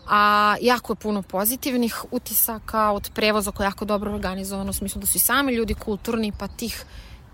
A 0.10 0.56
jako 0.62 0.94
je 0.94 0.98
puno 0.98 1.22
pozitivnih 1.22 2.06
utisaka 2.12 2.92
od 2.92 3.10
prevoza 3.14 3.52
koji 3.52 3.66
je 3.66 3.68
jako 3.68 3.86
dobro 3.86 4.14
organizovano, 4.14 4.70
u 4.70 4.74
smislu 4.74 5.02
da 5.02 5.08
su 5.08 5.18
i 5.18 5.20
sami 5.20 5.54
ljudi 5.54 5.74
kulturni, 5.74 6.34
pa 6.40 6.48
tih 6.48 6.86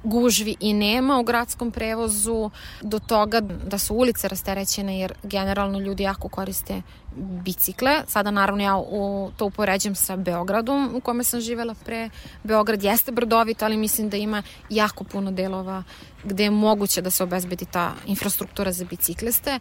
gužvi 0.05 0.55
i 0.59 0.73
nema 0.73 1.19
u 1.19 1.23
gradskom 1.23 1.71
prevozu 1.71 2.49
do 2.81 2.99
toga 2.99 3.39
da 3.41 3.77
su 3.77 3.95
ulice 3.95 4.27
rasterećene 4.27 4.99
jer 4.99 5.13
generalno 5.23 5.79
ljudi 5.79 6.03
jako 6.03 6.29
koriste 6.29 6.81
bicikle. 7.15 8.01
Sada 8.07 8.31
naravno 8.31 8.63
ja 8.63 8.77
u, 8.77 9.31
to 9.37 9.45
upoređam 9.45 9.95
sa 9.95 10.15
Beogradom 10.15 10.95
u 10.95 10.99
kome 10.99 11.23
sam 11.23 11.41
živela 11.41 11.75
pre. 11.85 12.09
Beograd 12.43 12.83
jeste 12.83 13.11
brdovit, 13.11 13.63
ali 13.63 13.77
mislim 13.77 14.09
da 14.09 14.17
ima 14.17 14.43
jako 14.69 15.03
puno 15.03 15.31
delova 15.31 15.83
gde 16.23 16.43
je 16.43 16.51
moguće 16.51 17.01
da 17.01 17.09
se 17.09 17.23
obezbedi 17.23 17.65
ta 17.65 17.93
infrastruktura 18.05 18.71
za 18.71 18.85
bicikliste. 18.85 19.59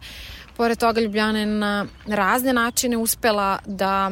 Pored 0.57 0.77
toga 0.77 1.01
Ljubljana 1.01 1.39
je 1.39 1.45
na 1.45 1.85
razne 2.07 2.53
načine 2.53 2.97
uspela 2.97 3.59
da 3.65 4.11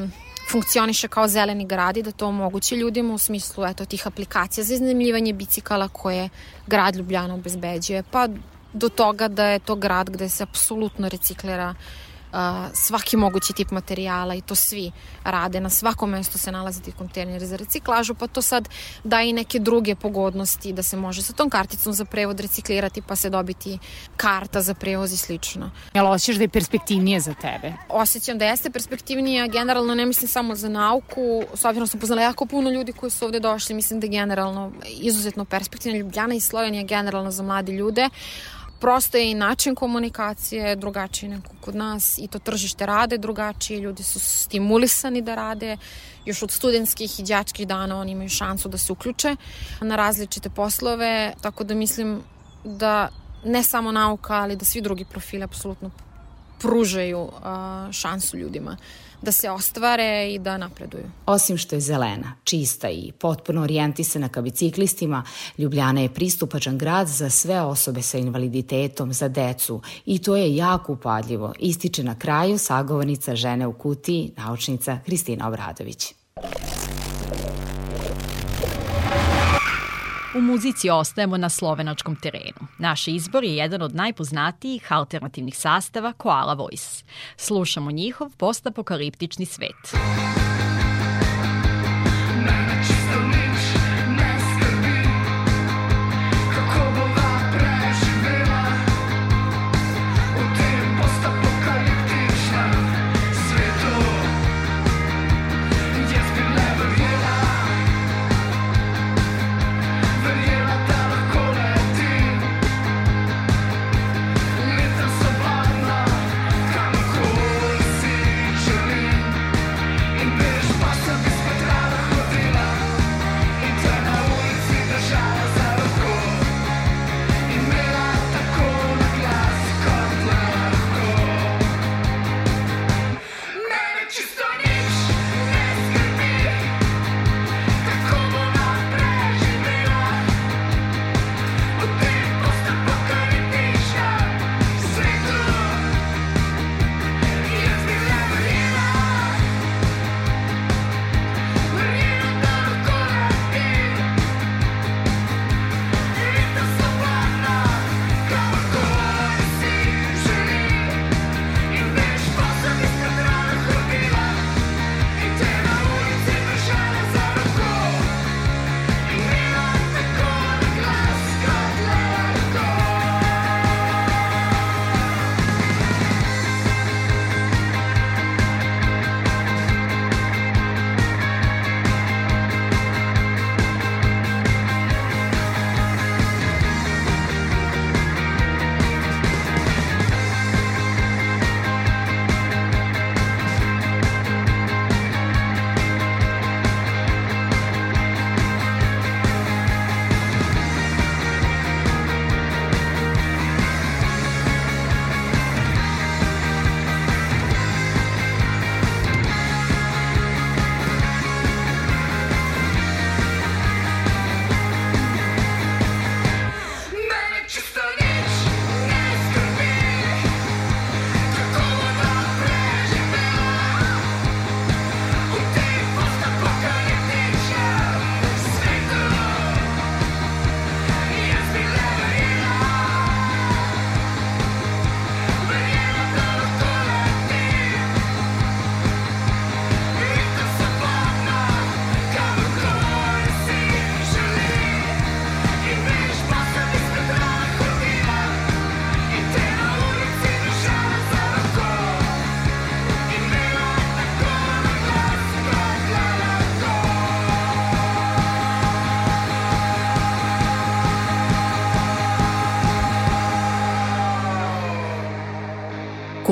funkcioniše 0.51 1.07
kao 1.07 1.27
zeleni 1.27 1.65
grad 1.65 1.97
i 1.97 2.03
da 2.03 2.11
to 2.11 2.27
omogući 2.27 2.75
ljudima 2.75 3.13
u 3.13 3.17
smislu 3.17 3.65
eto, 3.65 3.85
tih 3.85 4.07
aplikacija 4.07 4.63
za 4.63 4.73
iznajmljivanje 4.73 5.33
bicikala 5.33 5.87
koje 5.87 6.29
grad 6.67 6.95
Ljubljana 6.95 7.33
obezbeđuje, 7.33 8.03
pa 8.11 8.27
do 8.73 8.89
toga 8.89 9.27
da 9.27 9.45
je 9.45 9.59
to 9.59 9.75
grad 9.75 10.09
gde 10.09 10.29
se 10.29 10.43
apsolutno 10.43 11.09
reciklira 11.09 11.75
svaki 12.73 13.17
mogući 13.17 13.53
tip 13.53 13.71
materijala 13.71 14.35
i 14.35 14.41
to 14.41 14.55
svi 14.55 14.91
rade. 15.23 15.59
Na 15.59 15.69
svakom 15.69 16.09
mestu 16.09 16.37
se 16.37 16.51
nalaze 16.51 16.81
ti 16.81 16.91
kontejneri 16.91 17.45
za 17.45 17.55
reciklažu, 17.55 18.15
pa 18.15 18.27
to 18.27 18.41
sad 18.41 18.69
da 19.03 19.21
i 19.21 19.33
neke 19.33 19.59
druge 19.59 19.95
pogodnosti 19.95 20.73
da 20.73 20.83
se 20.83 20.97
može 20.97 21.21
sa 21.21 21.33
tom 21.33 21.49
karticom 21.49 21.93
za 21.93 22.05
prevod 22.05 22.39
reciklirati 22.39 23.01
pa 23.01 23.15
se 23.15 23.29
dobiti 23.29 23.79
karta 24.17 24.61
za 24.61 24.73
prevoz 24.73 25.13
i 25.13 25.17
slično. 25.17 25.71
Jel 25.93 26.07
osjećaš 26.07 26.35
da 26.35 26.43
je 26.43 26.49
perspektivnije 26.49 27.19
za 27.19 27.33
tebe? 27.33 27.73
Osjećam 27.89 28.37
da 28.37 28.45
jeste 28.45 28.69
perspektivnije, 28.69 29.47
generalno 29.47 29.95
ne 29.95 30.05
mislim 30.05 30.27
samo 30.27 30.55
za 30.55 30.69
nauku, 30.69 31.43
s 31.53 31.65
obzirom 31.65 31.87
sam 31.87 31.99
poznala 31.99 32.21
jako 32.21 32.45
puno 32.45 32.69
ljudi 32.69 32.93
koji 32.93 33.09
su 33.09 33.25
ovde 33.25 33.39
došli, 33.39 33.75
mislim 33.75 33.99
da 33.99 34.05
je 34.05 34.11
generalno 34.11 34.71
izuzetno 34.87 35.45
perspektivna 35.45 35.97
Ljubljana 35.97 36.35
i 36.35 36.39
Slovenija 36.39 36.83
generalno 36.83 37.31
za 37.31 37.43
mlade 37.43 37.71
ljude, 37.71 38.09
prosto 38.83 39.17
je 39.17 39.31
i 39.31 39.33
način 39.33 39.75
komunikacije 39.75 40.75
drugačiji 40.75 41.29
nego 41.29 41.47
kod 41.61 41.75
nas 41.75 42.17
i 42.17 42.27
to 42.27 42.39
tržište 42.39 42.85
rade 42.85 43.17
drugačije, 43.17 43.79
ljudi 43.79 44.03
su 44.03 44.19
stimulisani 44.19 45.21
da 45.21 45.35
rade, 45.35 45.77
još 46.25 46.43
od 46.43 46.51
studentskih 46.51 47.19
i 47.19 47.23
đačkih 47.23 47.67
dana 47.67 47.99
oni 47.99 48.11
imaju 48.11 48.29
šansu 48.29 48.69
da 48.69 48.77
se 48.77 48.91
uključe 48.91 49.35
na 49.81 49.95
različite 49.95 50.49
poslove, 50.49 51.33
tako 51.41 51.63
da 51.63 51.73
mislim 51.73 52.21
da 52.63 53.09
ne 53.45 53.63
samo 53.63 53.91
nauka, 53.91 54.33
ali 54.33 54.55
da 54.55 54.65
svi 54.65 54.81
drugi 54.81 55.05
profili 55.05 55.43
apsolutno 55.43 55.91
pružaju 56.59 57.29
šansu 57.91 58.37
ljudima 58.37 58.77
da 59.23 59.31
se 59.31 59.49
ostvare 59.49 60.33
i 60.33 60.39
da 60.39 60.57
napreduju. 60.57 61.03
Osim 61.25 61.57
što 61.57 61.75
je 61.75 61.79
zelena, 61.79 62.33
čista 62.43 62.89
i 62.89 63.11
potpuno 63.19 63.61
orijentisana 63.61 64.29
ka 64.29 64.41
biciklistima, 64.41 65.23
Ljubljana 65.57 66.01
je 66.01 66.13
pristupačan 66.13 66.77
grad 66.77 67.07
za 67.07 67.29
sve 67.29 67.61
osobe 67.61 68.01
sa 68.01 68.17
invaliditetom, 68.17 69.13
za 69.13 69.27
decu 69.27 69.81
i 70.05 70.19
to 70.19 70.35
je 70.35 70.55
jako 70.55 70.93
upadljivo, 70.93 71.53
ističe 71.59 72.03
na 72.03 72.19
kraju 72.19 72.57
sagovornica 72.57 73.35
žene 73.35 73.67
u 73.67 73.73
kutiji, 73.73 74.31
naučnica 74.37 74.99
Kristina 75.05 75.47
Obradović. 75.47 76.13
U 80.35 80.41
muzici 80.41 80.89
ostajemo 80.89 81.37
na 81.37 81.49
slovenačkom 81.49 82.15
terenu. 82.15 82.67
Naš 82.77 83.07
izbor 83.07 83.43
je 83.43 83.55
jedan 83.55 83.81
od 83.81 83.95
najpoznatijih 83.95 84.91
alternativnih 84.91 85.57
sastava 85.57 86.13
Koala 86.13 86.53
Voice. 86.53 87.03
Slušamo 87.37 87.91
njihov 87.91 88.29
postapokaliptični 88.37 89.45
svet. 89.45 89.93
Muzika 89.93 90.42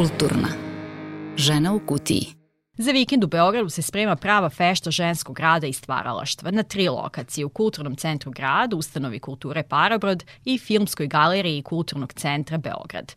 Kulturna. 0.02 0.48
Žena 1.38 1.74
u 1.74 1.80
kutiji. 1.80 2.41
Za 2.82 2.92
vikend 2.92 3.24
u 3.24 3.28
Beogradu 3.28 3.70
se 3.70 3.82
sprema 3.82 4.16
prava 4.16 4.50
fešta 4.50 4.92
ženskog 4.92 5.40
rada 5.40 5.68
i 5.68 5.74
stvaralaštva 5.74 6.52
na 6.52 6.64
tri 6.64 6.90
lokacije 6.90 7.46
u 7.46 7.50
Kulturnom 7.50 7.96
centru 7.96 8.32
grada, 8.32 8.76
Ustanovi 8.76 9.20
kulture 9.20 9.64
Parabrod 9.64 10.24
i 10.46 10.58
Filmskoj 10.58 11.08
galeriji 11.08 11.62
Kulturnog 11.62 12.14
centra 12.14 12.58
Beograd. 12.58 13.14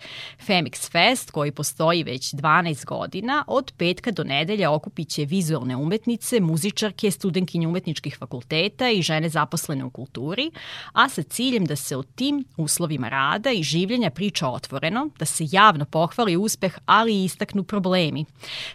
Femix 0.47 0.91
Fest, 0.91 1.31
koji 1.31 1.53
postoji 1.53 2.03
već 2.03 2.35
12 2.35 2.85
godina, 2.85 3.45
od 3.47 3.73
petka 3.77 4.11
do 4.11 4.25
nedelja 4.25 4.71
okupit 4.71 5.09
će 5.09 5.25
vizualne 5.25 5.77
umetnice, 5.77 6.41
muzičarke, 6.41 7.11
studenkinje 7.11 7.69
umetničkih 7.69 8.17
fakulteta 8.19 8.91
i 8.91 9.03
žene 9.03 9.29
zaposlene 9.29 9.85
u 9.85 9.91
kulturi, 9.91 10.51
a 10.93 11.09
sa 11.09 11.23
ciljem 11.23 11.65
da 11.65 11.77
se 11.77 11.97
o 11.97 12.03
tim 12.03 12.45
uslovima 12.57 13.09
rada 13.09 13.51
i 13.51 13.63
življenja 13.63 14.11
priča 14.11 14.49
otvoreno, 14.49 15.09
da 15.19 15.25
se 15.25 15.45
javno 15.51 15.85
pohvali 15.85 16.37
uspeh, 16.37 16.79
ali 16.87 17.15
i 17.15 17.25
istaknu 17.25 17.63
problemi. 17.63 18.25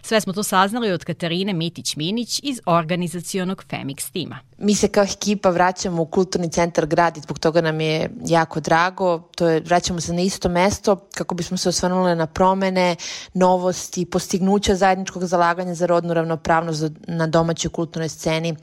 Sve 0.02 0.20
smo 0.20 0.32
to 0.32 0.42
saznali 0.42 0.79
saznali 0.80 0.92
od 0.92 1.04
Katarine 1.04 1.52
Mitić-Minić 1.52 2.40
iz 2.42 2.60
organizacionog 2.66 3.64
Femix 3.70 4.12
tima. 4.12 4.38
Mi 4.58 4.74
se 4.74 4.88
kao 4.88 5.04
ekipa 5.04 5.50
vraćamo 5.50 6.02
u 6.02 6.06
kulturni 6.06 6.50
centar 6.50 6.86
grad 6.86 7.16
i 7.16 7.20
zbog 7.20 7.38
toga 7.38 7.60
nam 7.60 7.80
je 7.80 8.10
jako 8.26 8.60
drago. 8.60 9.18
To 9.36 9.48
je, 9.48 9.60
vraćamo 9.60 10.00
se 10.00 10.12
na 10.12 10.20
isto 10.20 10.48
mesto 10.48 10.96
kako 11.14 11.34
bismo 11.34 11.56
se 11.56 11.68
osvrnuli 11.68 12.16
na 12.16 12.26
promene, 12.26 12.96
novosti, 13.34 14.04
postignuća 14.04 14.74
zajedničkog 14.74 15.24
zalaganja 15.24 15.74
za 15.74 15.86
rodnu 15.86 16.14
ravnopravnost 16.14 16.84
na 17.08 17.26
domaćoj 17.26 17.70
kulturnoj 17.70 18.08
sceni, 18.08 18.56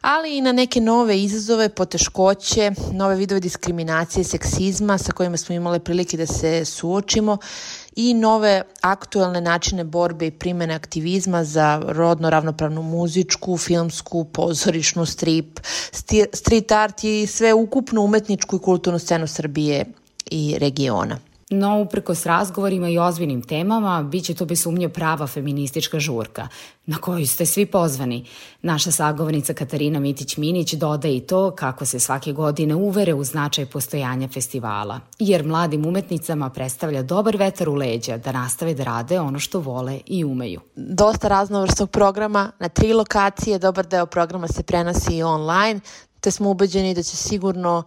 ali 0.00 0.38
i 0.38 0.40
na 0.40 0.52
neke 0.52 0.80
nove 0.80 1.22
izazove, 1.22 1.68
poteškoće, 1.68 2.72
nove 2.92 3.16
vidove 3.16 3.40
diskriminacije, 3.40 4.24
seksizma 4.24 4.98
sa 4.98 5.12
kojima 5.12 5.36
smo 5.36 5.54
imali 5.54 5.80
prilike 5.80 6.16
da 6.16 6.26
se 6.26 6.64
suočimo 6.64 7.38
i 7.96 8.14
nove 8.14 8.62
aktuelne 8.80 9.40
načine 9.40 9.84
borbe 9.84 10.26
i 10.26 10.30
primene 10.30 10.74
aktivizma 10.74 11.44
za 11.44 11.82
rodno 11.86 12.30
ravnopravnu 12.30 12.82
muzičku, 12.82 13.56
filmsku, 13.56 14.24
pozorišnu, 14.24 15.06
strip, 15.06 15.60
street 16.32 16.72
art 16.72 17.04
i 17.04 17.26
sve 17.26 17.54
ukupnu 17.54 18.02
umetničku 18.02 18.56
i 18.56 18.58
kulturnu 18.58 18.98
scenu 18.98 19.26
Srbije 19.26 19.84
i 20.30 20.56
regiona. 20.58 21.18
No, 21.58 21.80
uprkos 21.80 22.26
razgovorima 22.26 22.88
i 22.88 22.98
ozbiljnim 22.98 23.42
temama, 23.42 24.02
bit 24.02 24.24
će 24.24 24.34
to 24.34 24.44
bez 24.44 24.62
sumnje 24.62 24.88
prava 24.88 25.26
feministička 25.26 26.00
žurka, 26.00 26.48
na 26.86 26.96
koju 26.98 27.26
ste 27.26 27.46
svi 27.46 27.66
pozvani. 27.66 28.24
Naša 28.62 28.90
sagovornica 28.90 29.54
Katarina 29.54 30.00
Mitić-Minić 30.00 30.74
dodaje 30.74 31.16
i 31.16 31.20
to 31.20 31.50
kako 31.50 31.84
se 31.84 32.00
svake 32.00 32.32
godine 32.32 32.74
uvere 32.74 33.14
u 33.14 33.24
značaj 33.24 33.66
postojanja 33.66 34.28
festivala, 34.28 35.00
jer 35.18 35.44
mladim 35.44 35.86
umetnicama 35.86 36.50
predstavlja 36.50 37.02
dobar 37.02 37.36
vetar 37.36 37.68
u 37.68 37.74
leđa 37.74 38.16
da 38.16 38.32
nastave 38.32 38.74
da 38.74 38.84
rade 38.84 39.20
ono 39.20 39.38
što 39.38 39.60
vole 39.60 40.00
i 40.06 40.24
umeju. 40.24 40.60
Dosta 40.76 41.28
raznovrsnog 41.28 41.90
programa 41.90 42.52
na 42.58 42.68
tri 42.68 42.92
lokacije, 42.92 43.58
dobar 43.58 43.86
deo 43.86 44.06
programa 44.06 44.48
se 44.48 44.62
prenosi 44.62 45.16
i 45.16 45.22
online, 45.22 45.80
te 46.20 46.30
smo 46.30 46.50
ubeđeni 46.50 46.94
da 46.94 47.02
će 47.02 47.16
sigurno 47.16 47.82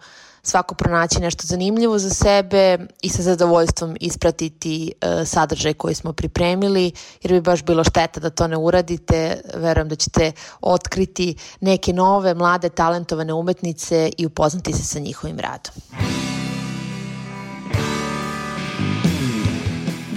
svako 0.48 0.76
pronaći 0.76 1.20
nešto 1.20 1.48
zanimljivo 1.48 2.00
za 2.00 2.10
sebe 2.10 2.78
i 3.02 3.10
sa 3.10 3.22
zadovoljstvom 3.22 3.98
ispratiti 4.00 4.92
e, 5.02 5.26
sadržaj 5.26 5.74
koji 5.74 5.96
smo 5.96 6.14
pripremili, 6.14 6.92
jer 7.24 7.34
bi 7.34 7.42
baš 7.42 7.64
bilo 7.64 7.84
šteta 7.84 8.20
da 8.20 8.30
to 8.30 8.48
ne 8.48 8.58
uradite. 8.58 9.42
Verujem 9.56 9.90
da 9.90 9.96
ćete 9.96 10.32
otkriti 10.62 11.36
neke 11.62 11.94
nove, 11.94 12.34
mlade, 12.34 12.70
talentovane 12.70 13.34
umetnice 13.34 14.12
i 14.18 14.26
upoznati 14.26 14.74
se 14.74 14.84
sa 14.84 15.00
njihovim 15.00 15.40
radom. 15.40 15.74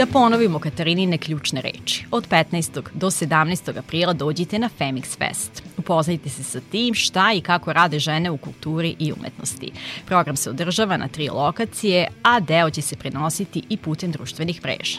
Da 0.00 0.06
ponovimo 0.06 0.58
Katarinine 0.58 1.18
ključne 1.18 1.60
reči. 1.60 2.04
Od 2.10 2.28
15. 2.28 2.80
do 2.94 3.10
17. 3.10 3.78
aprila 3.78 4.12
dođite 4.12 4.58
na 4.58 4.68
Femix 4.78 5.18
Fest. 5.18 5.62
Upoznajte 5.76 6.28
se 6.28 6.42
sa 6.42 6.60
tim 6.70 6.94
šta 6.94 7.32
i 7.32 7.40
kako 7.40 7.72
rade 7.72 7.98
žene 7.98 8.30
u 8.30 8.36
kulturi 8.36 8.96
i 8.98 9.12
umetnosti. 9.12 9.72
Program 10.06 10.36
se 10.36 10.50
održava 10.50 10.96
na 10.96 11.08
tri 11.08 11.28
lokacije, 11.28 12.08
a 12.22 12.40
deo 12.40 12.70
će 12.70 12.82
se 12.82 12.96
prenositi 12.96 13.62
i 13.68 13.76
putem 13.76 14.10
društvenih 14.10 14.64
mreža. 14.64 14.98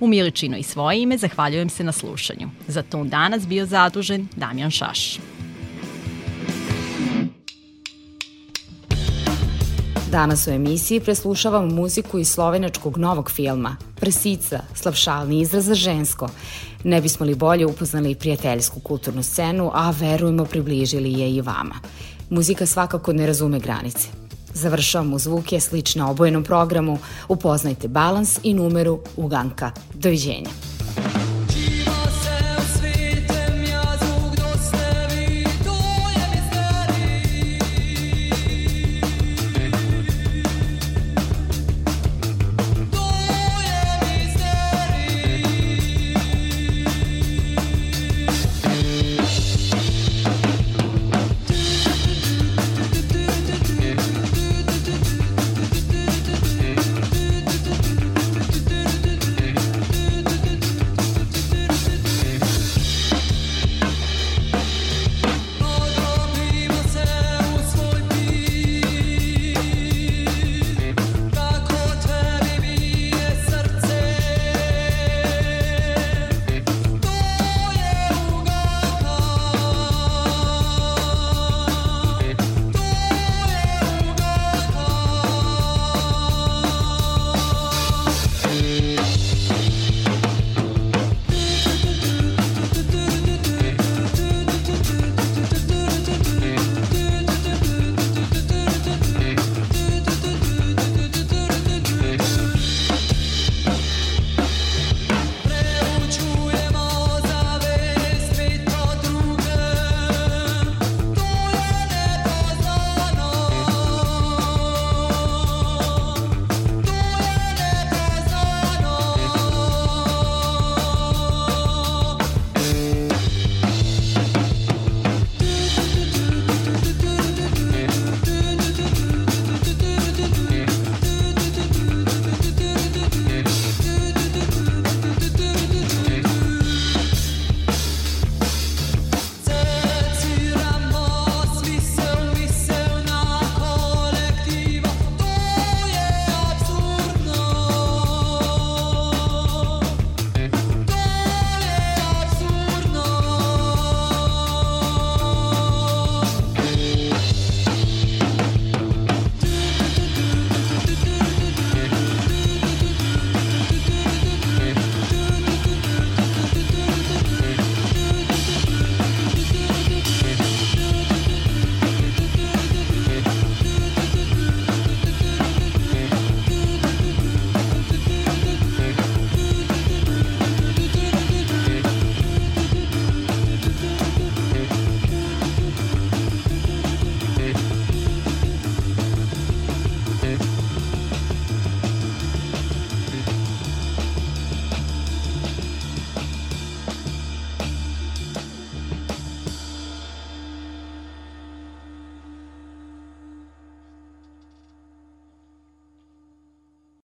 U 0.00 0.06
Miličino 0.06 0.56
i 0.56 0.62
svoje 0.62 1.02
ime 1.02 1.18
zahvaljujem 1.18 1.68
se 1.68 1.84
na 1.84 1.92
slušanju. 1.92 2.50
Za 2.68 2.82
to 2.82 3.04
danas 3.04 3.46
bio 3.46 3.66
zadužen 3.66 4.28
Damjan 4.36 4.70
Šaš. 4.70 5.18
Danas 10.14 10.46
u 10.46 10.50
emisiji 10.50 11.00
preslušavamo 11.00 11.74
muziku 11.74 12.18
iz 12.18 12.28
slovenačkog 12.28 12.98
novog 12.98 13.30
filma 13.30 13.76
Prsica, 13.96 14.60
slavšalni 14.74 15.40
izraz 15.40 15.64
za 15.64 15.74
žensko. 15.74 16.28
Ne 16.84 17.00
bismo 17.00 17.26
li 17.26 17.34
bolje 17.34 17.66
upoznali 17.66 18.14
prijateljsku 18.14 18.80
kulturnu 18.80 19.22
scenu, 19.22 19.70
a 19.74 19.90
verujemo 19.90 20.44
približili 20.44 21.12
je 21.12 21.30
i 21.30 21.40
vama. 21.40 21.74
Muzika 22.30 22.66
svakako 22.66 23.12
ne 23.12 23.26
razume 23.26 23.58
granice. 23.58 24.08
Završavamo 24.52 25.18
zvuke 25.18 25.60
slične 25.60 26.04
obojenom 26.04 26.44
programu. 26.44 26.98
Upoznajte 27.28 27.88
balans 27.88 28.38
i 28.42 28.54
numeru 28.54 29.00
Uganka. 29.16 29.70
Doviđenja. 29.94 30.73